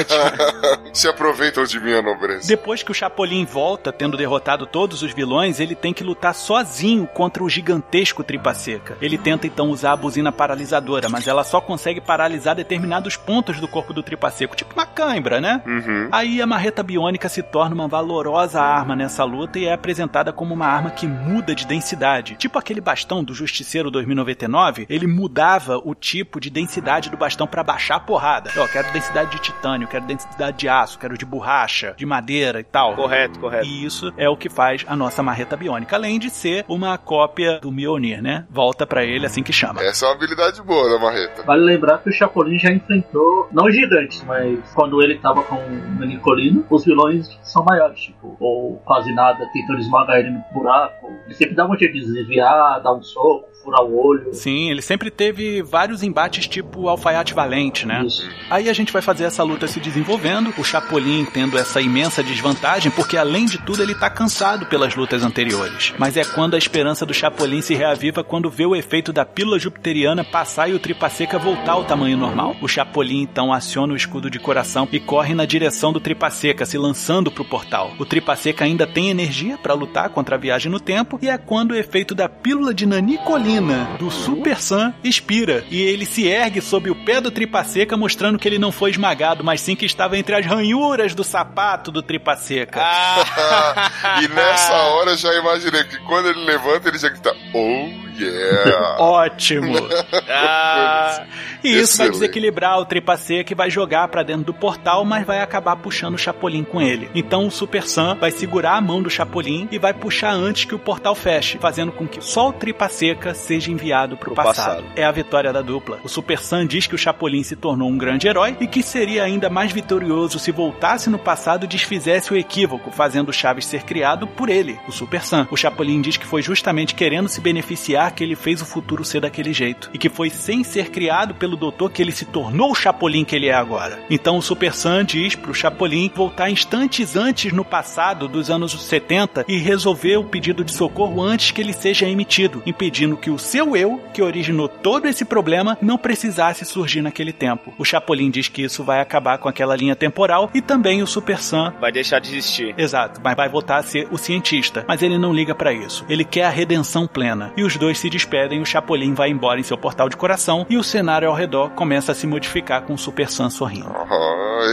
[0.94, 2.48] Se aproveitam de minha nobreza.
[2.48, 7.06] Depois que o Chapolin volta, tendo derrotado todos os vilões, ele tem que lutar sozinho
[7.06, 8.96] contra o gigantesco Tripa Seca.
[9.02, 13.66] Ele tenta então usar a buzina paralisadora, mas ela só consegue paralisar determinados pontos do
[13.66, 15.60] corpo do Tripa Seco, tipo uma cãibra, né?
[15.66, 16.08] Uhum.
[16.12, 20.54] Aí a marreta biônica se torna uma valorosa arma nessa luta e é apresentada como
[20.54, 22.36] uma arma que muda de densidade.
[22.36, 27.64] Tipo aquele bastão do Justiceiro 2099, ele mudava o tipo de densidade do bastão pra
[27.64, 28.52] baixar a porrada.
[28.56, 32.64] Ó, quero densidade de titânio, quero densidade de aço, quero de borracha, de madeira e
[32.64, 32.94] tal.
[32.94, 33.66] Correto, correto.
[33.66, 37.58] E isso é o que faz a nossa marreta biônica, além de ser uma cópia
[37.58, 38.46] do Mjolnir, né?
[38.48, 39.82] Volta pra ele assim que chama.
[39.82, 41.39] Essa é uma habilidade boa da marreta.
[41.44, 46.04] Vale lembrar que o Chapolin já enfrentou, não gigantes, mas quando ele tava com o
[46.04, 51.10] Nicolino, os vilões são maiores, tipo, ou quase nada, tentando esmagar ele no buraco.
[51.24, 54.32] Ele sempre dá um jeito de desviar, dar um soco, furar o olho.
[54.34, 58.06] Sim, ele sempre teve vários embates tipo alfaiate valente, né?
[58.48, 62.90] Aí a gente vai fazer essa luta se desenvolvendo, o Chapolin tendo essa imensa desvantagem,
[62.90, 65.94] porque além de tudo ele tá cansado pelas lutas anteriores.
[65.98, 69.58] Mas é quando a esperança do Chapolin se reaviva quando vê o efeito da pílula
[69.58, 72.56] jupiteriana passar e o Tripa Seca voltar ao tamanho normal.
[72.60, 76.64] O Chapolin então aciona o escudo de coração e corre na direção do Tripa Seca,
[76.64, 77.92] se lançando pro portal.
[77.98, 81.36] O Tripa Seca ainda tem energia para lutar contra a viagem no tempo e é
[81.36, 83.49] quando o efeito da pílula de nanicolina
[83.98, 88.38] do Super Sam expira e ele se ergue sob o pé do Tripa Seca, mostrando
[88.38, 92.02] que ele não foi esmagado, mas sim que estava entre as ranhuras do sapato do
[92.02, 92.80] Tripa Seca.
[94.22, 98.96] e nessa hora eu já imaginei que quando ele levanta, ele já grita, oh yeah!
[99.02, 99.74] Ótimo!
[100.32, 101.24] Ah,
[101.62, 102.12] E isso vai Excelente.
[102.12, 106.14] desequilibrar o Tripa Seca e vai jogar pra dentro do portal, mas vai acabar puxando
[106.14, 107.10] o Chapolin com ele.
[107.14, 110.74] Então o Super Sam vai segurar a mão do Chapolin e vai puxar antes que
[110.74, 114.76] o portal feche, fazendo com que só o Tripa Seca seja enviado pro, Pro passado.
[114.82, 114.84] passado.
[114.96, 115.98] É a vitória da dupla.
[116.02, 119.24] O Super Sam diz que o Chapolin se tornou um grande herói e que seria
[119.24, 123.82] ainda mais vitorioso se voltasse no passado e desfizesse o equívoco, fazendo o Chaves ser
[123.82, 125.46] criado por ele, o Super Sam.
[125.50, 129.20] O Chapolin diz que foi justamente querendo se beneficiar que ele fez o futuro ser
[129.20, 129.90] daquele jeito.
[129.92, 133.36] E que foi sem ser criado pelo doutor que ele se tornou o Chapolin que
[133.36, 134.02] ele é agora.
[134.10, 139.44] Então o Super Sam diz pro Chapolin voltar instantes antes no passado dos anos 70
[139.48, 143.76] e resolver o pedido de socorro antes que ele seja emitido, impedindo que o seu
[143.76, 147.72] eu, que originou todo esse problema, não precisasse surgir naquele tempo.
[147.78, 151.38] O Chapolin diz que isso vai acabar com aquela linha temporal e também o Super
[151.38, 152.74] Sam vai deixar de existir.
[152.76, 154.84] Exato, mas vai voltar a ser o cientista.
[154.86, 156.04] Mas ele não liga pra isso.
[156.08, 157.52] Ele quer a redenção plena.
[157.56, 160.78] E os dois se despedem, o Chapolin vai embora em seu portal de coração e
[160.78, 163.90] o cenário ao redor começa a se modificar com o Super Sam sorrindo.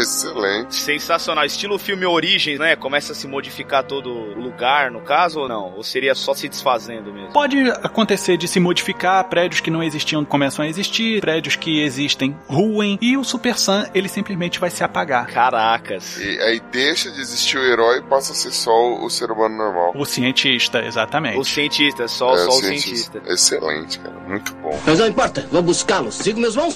[0.01, 0.75] Excelente.
[0.75, 1.45] Sensacional.
[1.45, 2.75] Estilo filme Origens, né?
[2.75, 5.73] Começa a se modificar todo lugar, no caso, ou não?
[5.75, 7.31] Ou seria só se desfazendo mesmo?
[7.33, 12.35] Pode acontecer de se modificar, prédios que não existiam começam a existir, prédios que existem
[12.47, 15.27] ruem, e o Super Sam, ele simplesmente vai se apagar.
[15.27, 16.17] Caracas.
[16.17, 19.31] E aí deixa de existir o herói e passa a ser só o, o ser
[19.31, 19.93] humano normal.
[19.95, 21.37] O cientista, exatamente.
[21.37, 23.19] O cientista, só, É, só o cientista.
[23.19, 23.21] cientista.
[23.33, 24.15] Excelente, cara.
[24.27, 24.79] Muito bom.
[24.85, 26.15] Mas não importa, vou buscá-los.
[26.15, 26.75] Sigo meus mãos.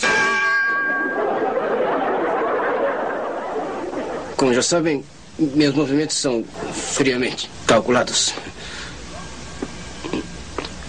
[4.41, 5.03] Como já sabem,
[5.37, 8.33] meus movimentos são friamente calculados.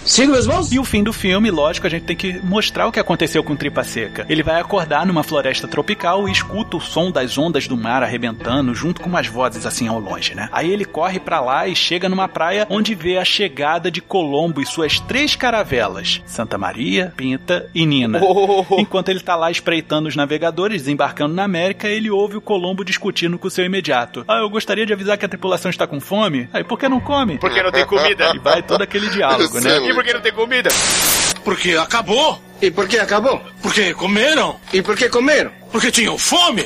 [0.05, 0.71] Siga meus mãos.
[0.71, 3.55] E o fim do filme, lógico, a gente tem que mostrar o que aconteceu com
[3.55, 4.25] Tripa Seca.
[4.27, 8.75] Ele vai acordar numa floresta tropical e escuta o som das ondas do mar arrebentando,
[8.75, 10.49] junto com umas vozes assim ao longe, né?
[10.51, 14.61] Aí ele corre para lá e chega numa praia onde vê a chegada de Colombo
[14.61, 18.19] e suas três caravelas: Santa Maria, Pinta e Nina.
[18.21, 18.65] Oh.
[18.79, 23.39] Enquanto ele tá lá espreitando os navegadores, desembarcando na América, ele ouve o Colombo discutindo
[23.39, 24.25] com o seu imediato.
[24.27, 26.49] Ah, eu gostaria de avisar que a tripulação está com fome.
[26.51, 27.37] Aí, por que não come?
[27.37, 28.33] Porque não tem comida.
[28.35, 29.92] E vai todo aquele diálogo, né?
[29.93, 30.71] E por que não tem comida?
[31.43, 32.41] Porque acabou.
[32.59, 33.39] E por que acabou?
[33.61, 34.59] Porque comeram.
[34.73, 35.51] E por que comeram?
[35.71, 36.65] Porque tinham fome.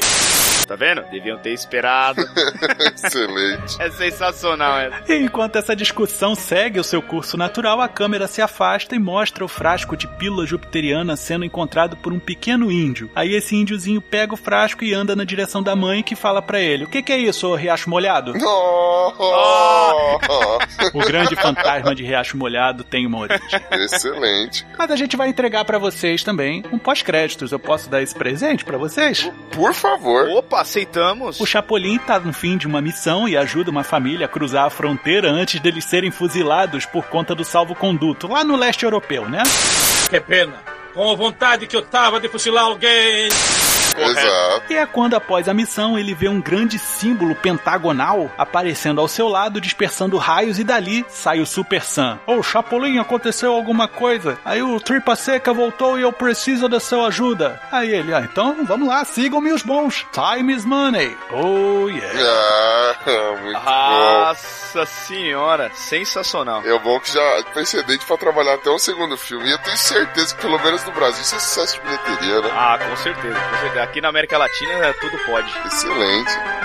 [0.67, 1.01] Tá vendo?
[1.09, 2.21] Deviam ter esperado.
[2.93, 3.81] Excelente.
[3.81, 5.15] É sensacional essa.
[5.15, 9.47] Enquanto essa discussão segue o seu curso natural, a câmera se afasta e mostra o
[9.47, 13.09] frasco de pílula jupiteriana sendo encontrado por um pequeno índio.
[13.15, 16.59] Aí esse índiozinho pega o frasco e anda na direção da mãe que fala para
[16.59, 18.33] ele: O que, que, é isso, riacho molhado?
[18.43, 20.97] Oh, oh.
[20.97, 23.39] o grande fantasma de riacho molhado tem uma origem.
[23.71, 24.65] Excelente.
[24.77, 27.53] Mas a gente vai entregar para vocês também um pós-créditos.
[27.53, 29.31] Eu posso dar esse presente para vocês?
[29.51, 30.27] Por favor.
[30.29, 31.39] Opa, aceitamos.
[31.39, 34.69] O Chapolin tá no fim de uma missão e ajuda uma família a cruzar a
[34.69, 39.43] fronteira antes deles serem fuzilados por conta do salvo-conduto, lá no leste europeu, né?
[40.09, 40.55] Que pena.
[40.93, 43.29] Com a vontade que eu tava de fuzilar alguém.
[44.01, 44.63] Exato.
[44.69, 49.27] E é quando, após a missão, ele vê um grande símbolo pentagonal aparecendo ao seu
[49.27, 52.19] lado, dispersando raios, e dali sai o Super Sam.
[52.25, 54.37] Ô, oh, Chapolin, aconteceu alguma coisa?
[54.43, 57.59] Aí o Tripa Seca voltou e eu preciso da sua ajuda.
[57.71, 60.05] Aí ele, ah, então vamos lá, sigam-me os bons.
[60.11, 61.15] Time is money.
[61.31, 62.19] Oh, yeah.
[62.19, 64.85] Ah, muito Nossa bom.
[64.85, 66.61] senhora, sensacional.
[66.63, 69.47] É bom que já precedente pra trabalhar até o segundo filme.
[69.47, 72.49] E eu tenho certeza que, pelo menos no Brasil, isso é sucesso de bilheteria, né?
[72.53, 75.51] Ah, com certeza, com certeza aqui na América Latina tudo pode.
[75.65, 76.56] Excelente.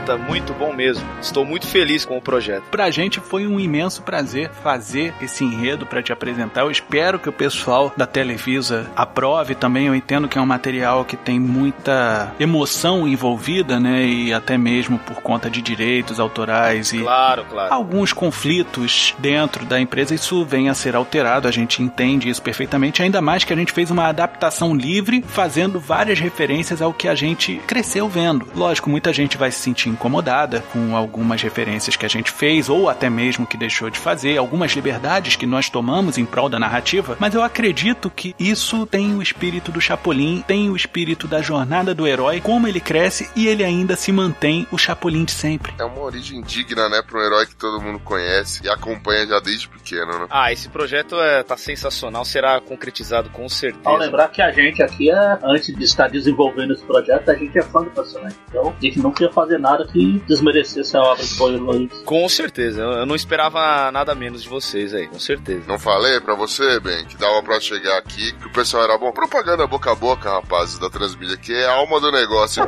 [0.00, 1.06] Mota, muito bom mesmo.
[1.20, 2.64] Estou muito feliz com o projeto.
[2.70, 6.62] Pra gente foi um imenso prazer fazer esse enredo para te apresentar.
[6.62, 9.88] Eu espero que o pessoal da Televisa aprove também.
[9.88, 14.06] Eu entendo que é um material que tem muita emoção envolvida, né?
[14.06, 17.74] E até mesmo por conta de direitos autorais e claro, claro.
[17.74, 20.14] alguns conflitos dentro da empresa.
[20.14, 23.02] Isso vem a ser alterado, a gente entende isso perfeitamente.
[23.02, 27.14] Ainda mais que a gente fez uma adaptação livre, fazendo várias referências ao que a
[27.14, 28.48] gente cresceu vendo.
[28.54, 32.88] Lógico, muita gente vai se sentir incomodada com algumas referências que a gente fez ou
[32.88, 37.16] até mesmo que deixou de fazer, algumas liberdades que nós tomamos em prol da narrativa,
[37.18, 41.94] mas eu acredito que isso tem o espírito do Chapolin, tem o espírito da jornada
[41.94, 45.74] do herói, como ele cresce e ele ainda se mantém o Chapolin de sempre.
[45.78, 49.40] É uma origem digna, né, para um herói que todo mundo conhece e acompanha já
[49.40, 50.26] desde pequeno, né?
[50.30, 53.88] Ah, esse projeto é, tá sensacional, será concretizado com certeza.
[53.88, 57.58] Ao lembrar que a gente aqui, é, antes de estar desenvolvendo esse projeto, a gente
[57.58, 58.36] é fã do personagem.
[58.48, 61.92] Então, a gente não ia fazer nada que desmerecesse a obra que foi o Luiz.
[62.04, 65.62] Com certeza, eu não esperava nada menos de vocês aí, com certeza.
[65.66, 69.12] Não falei pra você, bem, que dava pra chegar aqui, que o pessoal era bom.
[69.12, 72.64] Propaganda boca a boca, rapazes, da Transmídia, que é a alma do negócio.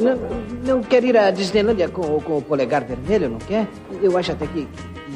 [0.00, 0.16] Não,
[0.64, 3.68] não quer ir à Disneylândia com, com o polegar vermelho, não quer?
[4.02, 4.68] Eu acho até que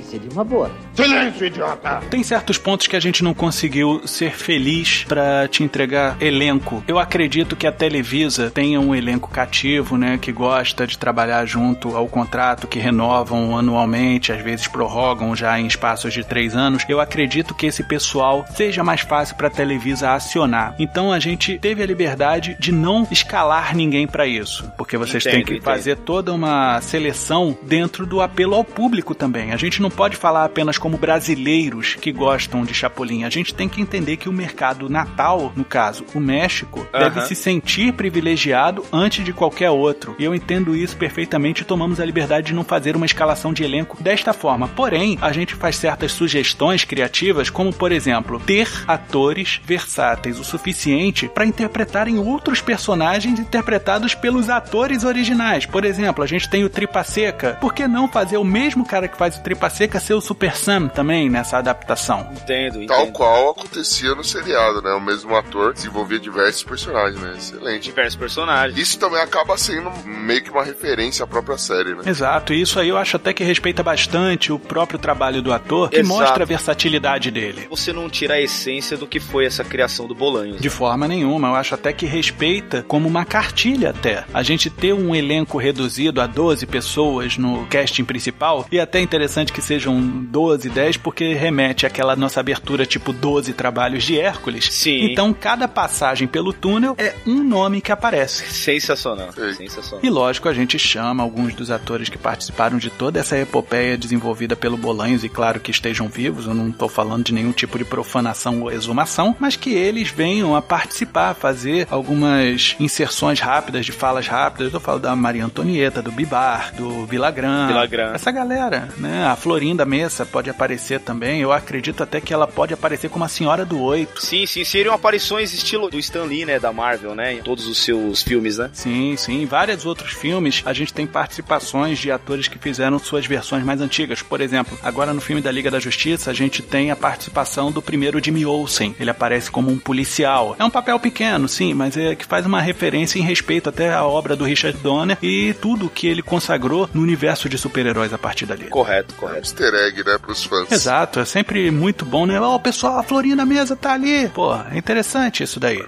[0.09, 0.71] seria uma boa.
[0.95, 2.01] Silêncio, idiota!
[2.11, 6.83] Tem certos pontos que a gente não conseguiu ser feliz para te entregar elenco.
[6.89, 11.97] Eu acredito que a Televisa tenha um elenco cativo, né, que gosta de trabalhar junto
[11.97, 16.85] ao contrato, que renovam anualmente, às vezes prorrogam já em espaços de três anos.
[16.89, 20.75] Eu acredito que esse pessoal seja mais fácil para a Televisa acionar.
[20.79, 25.35] Então a gente teve a liberdade de não escalar ninguém para isso, porque vocês Entendo,
[25.35, 25.65] têm que entendo.
[25.65, 29.53] fazer toda uma seleção dentro do apelo ao público também.
[29.53, 33.25] A gente não pode falar apenas como brasileiros que gostam de Chapolin.
[33.25, 37.35] A gente tem que entender que o mercado natal, no caso, o México, deve se
[37.35, 40.15] sentir privilegiado antes de qualquer outro.
[40.17, 43.65] E eu entendo isso perfeitamente e tomamos a liberdade de não fazer uma escalação de
[43.65, 44.69] elenco desta forma.
[44.69, 51.29] Porém, a gente faz certas sugestões criativas, como por exemplo, ter atores versáteis o suficiente
[51.29, 55.67] para interpretarem outros personagens interpretados pelos atores originais.
[55.67, 57.59] Por exemplo, a gente tem o Tripa Seca.
[57.61, 60.21] Por que não fazer o mesmo cara que faz o Tripa Tripa Seca ser o
[60.21, 62.31] Super Sam também nessa adaptação.
[62.33, 62.89] Entendo, entendo.
[62.89, 64.93] Tal qual acontecia no seriado, né?
[64.93, 67.35] O mesmo ator desenvolvia diversos personagens, né?
[67.35, 67.85] Excelente.
[67.85, 68.79] Diversos personagens.
[68.79, 72.03] Isso também acaba sendo meio que uma referência à própria série, né?
[72.05, 75.89] Exato, e isso aí eu acho até que respeita bastante o próprio trabalho do ator,
[75.89, 76.21] que Exato.
[76.21, 77.67] mostra a versatilidade dele.
[77.71, 80.61] Você não tira a essência do que foi essa criação do Bolanhos.
[80.61, 84.25] De forma nenhuma, eu acho até que respeita como uma cartilha até.
[84.35, 89.51] A gente ter um elenco reduzido a 12 pessoas no casting principal, e até interessante
[89.51, 94.69] que sejam 12, 10, porque remete àquela nossa abertura tipo 12 trabalhos de Hércules.
[94.71, 95.11] Sim.
[95.11, 98.53] Então cada passagem pelo túnel é um nome que aparece.
[98.53, 99.33] Sensacional.
[99.33, 100.05] Sensacional.
[100.05, 104.57] E lógico, a gente chama alguns dos atores que participaram de toda essa epopeia desenvolvida
[104.57, 107.85] pelo Bolanhos, e claro que estejam vivos, eu não tô falando de nenhum tipo de
[107.85, 114.27] profanação ou exumação, mas que eles venham a participar, fazer algumas inserções rápidas, de falas
[114.27, 114.73] rápidas.
[114.73, 117.69] Eu falo da Maria Antonieta, do Bibar, do Villagrán.
[117.69, 118.13] Villagrán.
[118.15, 119.27] Essa galera, né?
[119.27, 121.41] A Florinda Messa pode aparecer também.
[121.41, 124.25] Eu acredito até que ela pode aparecer como a Senhora do Oito.
[124.25, 127.79] Sim, sim, seriam aparições estilo do Stan Lee, né, da Marvel, né, em todos os
[127.79, 128.71] seus filmes, né?
[128.73, 129.43] Sim, sim.
[129.43, 133.81] Em vários outros filmes, a gente tem participações de atores que fizeram suas versões mais
[133.81, 134.23] antigas.
[134.23, 137.81] Por exemplo, agora no filme da Liga da Justiça, a gente tem a participação do
[137.83, 138.95] primeiro Jimmy Olsen.
[138.99, 140.57] Ele aparece como um policial.
[140.59, 144.05] É um papel pequeno, sim, mas é que faz uma referência em respeito até à
[144.05, 148.47] obra do Richard Donner e tudo que ele consagrou no universo de super-heróis a partir
[148.47, 148.69] dali.
[148.69, 149.58] Correto, correto.
[149.59, 150.71] Easter egg, né, pros fãs.
[150.71, 152.41] Exato, é sempre muito bom, né?
[152.41, 154.29] Ó, pessoal, a Florinha na mesa tá ali.
[154.29, 155.85] Pô, é interessante isso daí.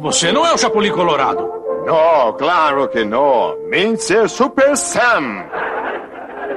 [0.00, 1.40] Você não é o Chapolin Colorado.
[1.86, 3.56] No, claro que não.
[3.68, 5.44] Mince é Super Sam.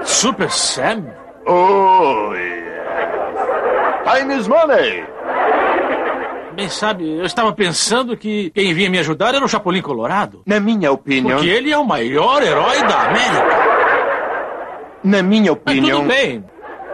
[0.04, 1.06] Super Sam?
[1.46, 4.04] Oh, yeah.
[4.20, 5.06] Time is money.
[6.56, 10.42] Bem, sabe, eu estava pensando que quem vinha me ajudar era o Chapolin Colorado.
[10.46, 11.38] Na minha opinião.
[11.38, 13.68] Porque ele é o maior herói da América.
[15.04, 16.00] Na minha Mas opinião.
[16.00, 16.44] tudo bem.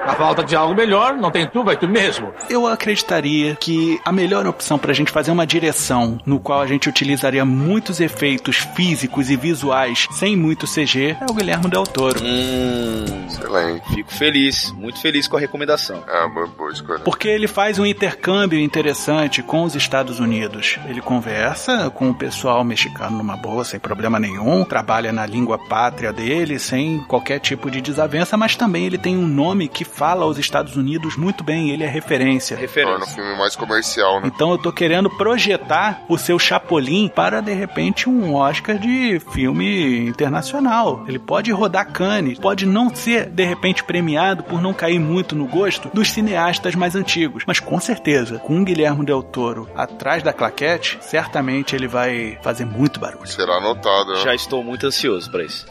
[0.05, 2.33] Na falta de algo melhor, não tem tu, vai tu mesmo.
[2.49, 6.89] Eu acreditaria que a melhor opção pra gente fazer uma direção no qual a gente
[6.89, 12.19] utilizaria muitos efeitos físicos e visuais sem muito CG é o Guilherme Del Toro.
[12.21, 13.93] Hum, Excelente.
[13.93, 16.03] fico feliz, muito feliz com a recomendação.
[16.07, 16.99] É uma boa escolha.
[16.99, 20.77] Porque ele faz um intercâmbio interessante com os Estados Unidos.
[20.87, 26.11] Ele conversa com o pessoal mexicano numa boa, sem problema nenhum, trabalha na língua pátria
[26.11, 30.37] dele, sem qualquer tipo de desavença, mas também ele tem um nome que fala aos
[30.37, 32.57] Estados Unidos muito bem, ele é referência.
[32.57, 34.31] Torna o filme mais comercial, né?
[34.33, 40.07] Então eu tô querendo projetar o seu Chapolin para de repente um Oscar de filme
[40.07, 41.03] internacional.
[41.07, 45.45] Ele pode rodar Cannes, pode não ser de repente premiado por não cair muito no
[45.45, 50.33] gosto dos cineastas mais antigos, mas com certeza, com o Guilherme Del Toro atrás da
[50.33, 53.27] claquete, certamente ele vai fazer muito barulho.
[53.27, 54.21] Será anotado, né?
[54.23, 55.65] Já estou muito ansioso pra isso.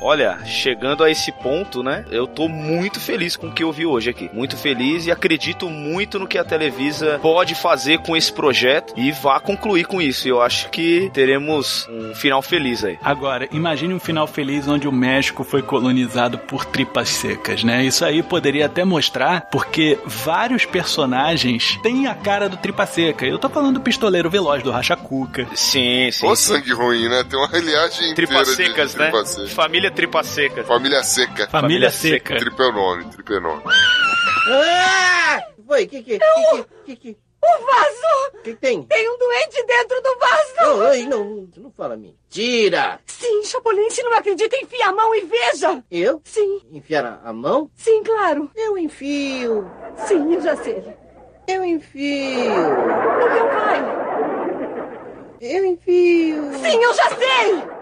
[0.00, 2.04] Olha, chegando a esse ponto, né?
[2.10, 4.30] Eu tô muito feliz com o que eu vi hoje aqui.
[4.32, 9.10] Muito feliz e acredito muito no que a Televisa pode fazer com esse projeto e
[9.12, 10.28] vá concluir com isso.
[10.28, 12.98] Eu acho que teremos um final feliz aí.
[13.02, 17.84] Agora, imagine um final feliz onde o México foi colonizado por tripas secas, né?
[17.84, 23.26] Isso aí poderia até mostrar porque vários personagens têm a cara do tripa seca.
[23.26, 25.46] Eu tô falando do pistoleiro veloz do Racha Cuca.
[25.54, 26.26] Sim, sim.
[26.26, 27.24] Ô, sangue ruim, né?
[27.28, 29.10] Tem uma reliagem Tripa inteira secas, de né?
[29.10, 29.48] tripa seca.
[29.48, 30.64] Família Tripa Seca.
[30.64, 31.48] Família seca.
[31.48, 32.36] Família seca.
[32.36, 33.62] Tripenone, tripenone.
[34.48, 35.42] Ah!
[35.66, 38.42] Foi, que que, que, que, que, O vaso!
[38.44, 38.82] que tem?
[38.84, 40.54] Tem um doente dentro do vaso!
[40.58, 43.00] Não, ai, não, não fala mentira.
[43.06, 45.82] Sim, Chapolin, se não acredita, enfia a mão e veja!
[45.90, 46.20] Eu?
[46.24, 47.68] Sim, Enfiar a, a mão?
[47.74, 48.48] sim, claro.
[48.54, 49.68] Eu enfio.
[50.06, 50.84] Sim, eu já sei.
[51.48, 52.52] Eu enfio.
[52.52, 54.06] O meu pai!
[55.40, 56.52] Eu enfio.
[56.54, 57.75] Sim, eu já sei!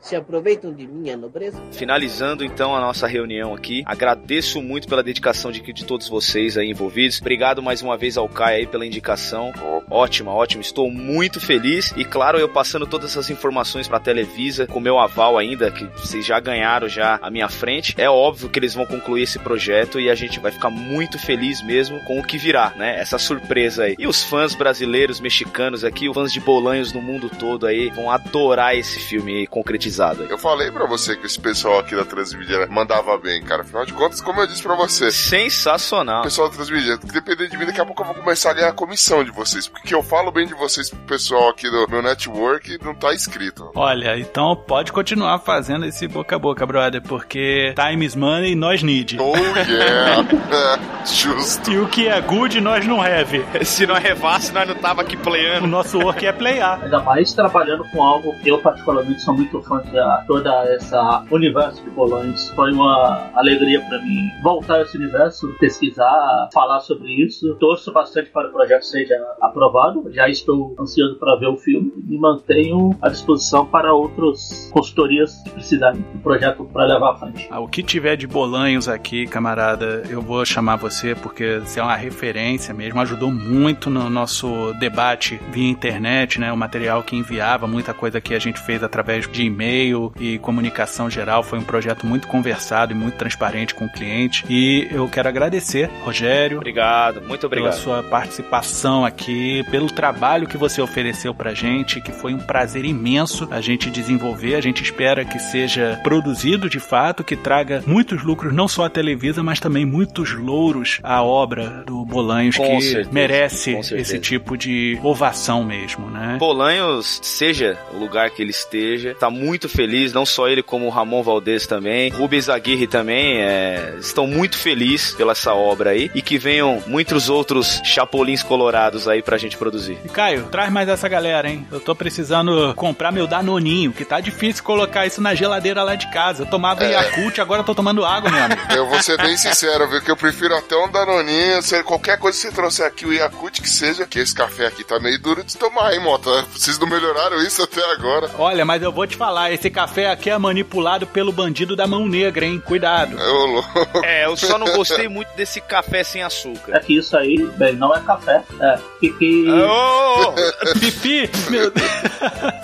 [0.00, 1.60] Se aproveitam de minha nobreza?
[1.72, 6.70] Finalizando então a nossa reunião aqui, agradeço muito pela dedicação de, de todos vocês aí
[6.70, 7.20] envolvidos.
[7.20, 9.52] Obrigado mais uma vez ao Kai aí pela indicação.
[9.90, 10.62] Ótima, ótima.
[10.62, 14.98] Estou muito feliz e claro, eu passando todas essas informações para a Televisa com meu
[14.98, 17.94] aval ainda, que vocês já ganharam já à minha frente.
[17.98, 21.62] É óbvio que eles vão concluir esse projeto e a gente vai ficar muito feliz
[21.62, 22.98] mesmo com o que virá, né?
[22.98, 23.96] Essa surpresa aí.
[23.98, 28.10] E os fãs brasileiros, mexicanos aqui, os fãs de Bolanhos no mundo todo aí vão
[28.10, 29.89] adorar esse filme concretizado.
[30.28, 33.62] Eu falei pra você que esse pessoal aqui da Transmídia mandava bem, cara.
[33.62, 36.20] Afinal de contas, como eu disse pra você, Sensacional.
[36.20, 38.72] o pessoal da Transmídia, depender de mim, daqui a pouco eu vou começar a ganhar
[38.72, 39.66] comissão de vocês.
[39.68, 43.12] Porque eu falo bem de vocês pro pessoal aqui do meu network e não tá
[43.12, 43.70] escrito.
[43.74, 48.82] Olha, então pode continuar fazendo esse boca a boca, brother, porque time is money, nós
[48.82, 49.16] need.
[49.20, 50.22] Oh yeah!
[51.04, 51.70] Justo.
[51.70, 53.44] E o que é good, nós não have.
[53.64, 55.66] Se não revasse, nós não tava aqui O playando.
[55.66, 56.82] nosso work é playar.
[56.82, 61.24] Ainda mais trabalhando com algo que eu particularmente sou muito fã referente a toda essa
[61.30, 62.50] universo de Bolões.
[62.50, 67.54] Foi uma alegria para mim voltar a esse universo, pesquisar, falar sobre isso.
[67.56, 70.10] Torço bastante para que o projeto seja aprovado.
[70.12, 75.50] Já estou ansioso para ver o filme e mantenho à disposição para outras consultorias que
[75.50, 77.48] precisarem do projeto para levar à frente.
[77.50, 81.82] Ah, o que tiver de Bolanhos aqui, camarada, eu vou chamar você porque você é
[81.82, 86.52] uma referência mesmo, ajudou muito no nosso debate via internet, né?
[86.52, 89.69] O material que enviava, muita coisa que a gente fez através de e-mail
[90.18, 91.42] e comunicação geral.
[91.42, 94.44] Foi um projeto muito conversado e muito transparente com o cliente.
[94.48, 96.58] E eu quero agradecer, Rogério.
[96.58, 97.70] Obrigado, muito obrigado.
[97.70, 102.84] Pela sua participação aqui, pelo trabalho que você ofereceu pra gente, que foi um prazer
[102.84, 104.54] imenso a gente desenvolver.
[104.54, 108.90] A gente espera que seja produzido de fato, que traga muitos lucros, não só à
[108.90, 114.56] Televisa, mas também muitos louros à obra do Bolanhos, Com que certeza, merece esse tipo
[114.56, 116.36] de ovação mesmo, né?
[116.38, 120.90] Bolanhos, seja o lugar que ele esteja, tá muito feliz, não só ele como o
[120.90, 126.20] Ramon Valdez também, Rubens Aguirre também, é, estão muito felizes pela essa obra aí e
[126.20, 129.98] que venham muitos outros chapolins colorados aí pra gente produzir.
[130.04, 131.66] E Caio, traz mais essa galera, hein?
[131.70, 136.10] Eu tô precisando comprar meu Danoninho, que tá difícil colocar isso na geladeira lá de
[136.10, 136.42] casa.
[136.42, 136.92] Eu tomava É.
[136.92, 138.60] Yakult, agora eu tô tomando água, meu amigo.
[138.74, 140.00] Eu vou ser bem sincero, viu?
[140.02, 141.62] Que eu prefiro até um Danoninho.
[141.62, 144.82] Se qualquer coisa que você trouxer aqui, o Yakut que seja, que esse café aqui
[144.84, 146.30] tá meio duro de tomar, hein, Mota?
[146.52, 148.30] Vocês não melhoraram isso até agora.
[148.38, 152.06] Olha, mas eu vou te falar, esse café aqui é manipulado pelo bandido da mão
[152.08, 152.62] negra, hein?
[152.64, 153.16] Cuidado.
[153.16, 154.00] Ô.
[154.04, 156.76] É, eu só não gostei muito desse café sem açúcar.
[156.76, 158.42] É que isso aí, bem, não é café.
[158.60, 159.44] É pipi.
[159.50, 160.32] Oh!
[160.80, 161.90] Pipi, meu Deus.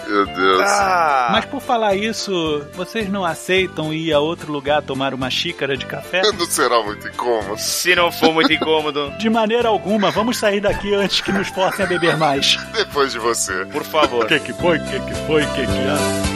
[0.07, 0.61] Meu Deus.
[0.63, 5.77] Ah, Mas por falar isso, vocês não aceitam ir a outro lugar tomar uma xícara
[5.77, 6.23] de café?
[6.37, 7.59] Não será muito incômodo.
[7.59, 11.85] se não for muito incômodo, De maneira alguma, vamos sair daqui antes que nos forcem
[11.85, 12.57] a beber mais.
[12.73, 13.65] Depois de você.
[13.67, 14.25] por favor.
[14.25, 14.79] O que que foi?
[14.79, 15.43] O que que foi?
[15.45, 15.73] O que que
[16.33, 16.36] é?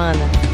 [0.00, 0.49] semana.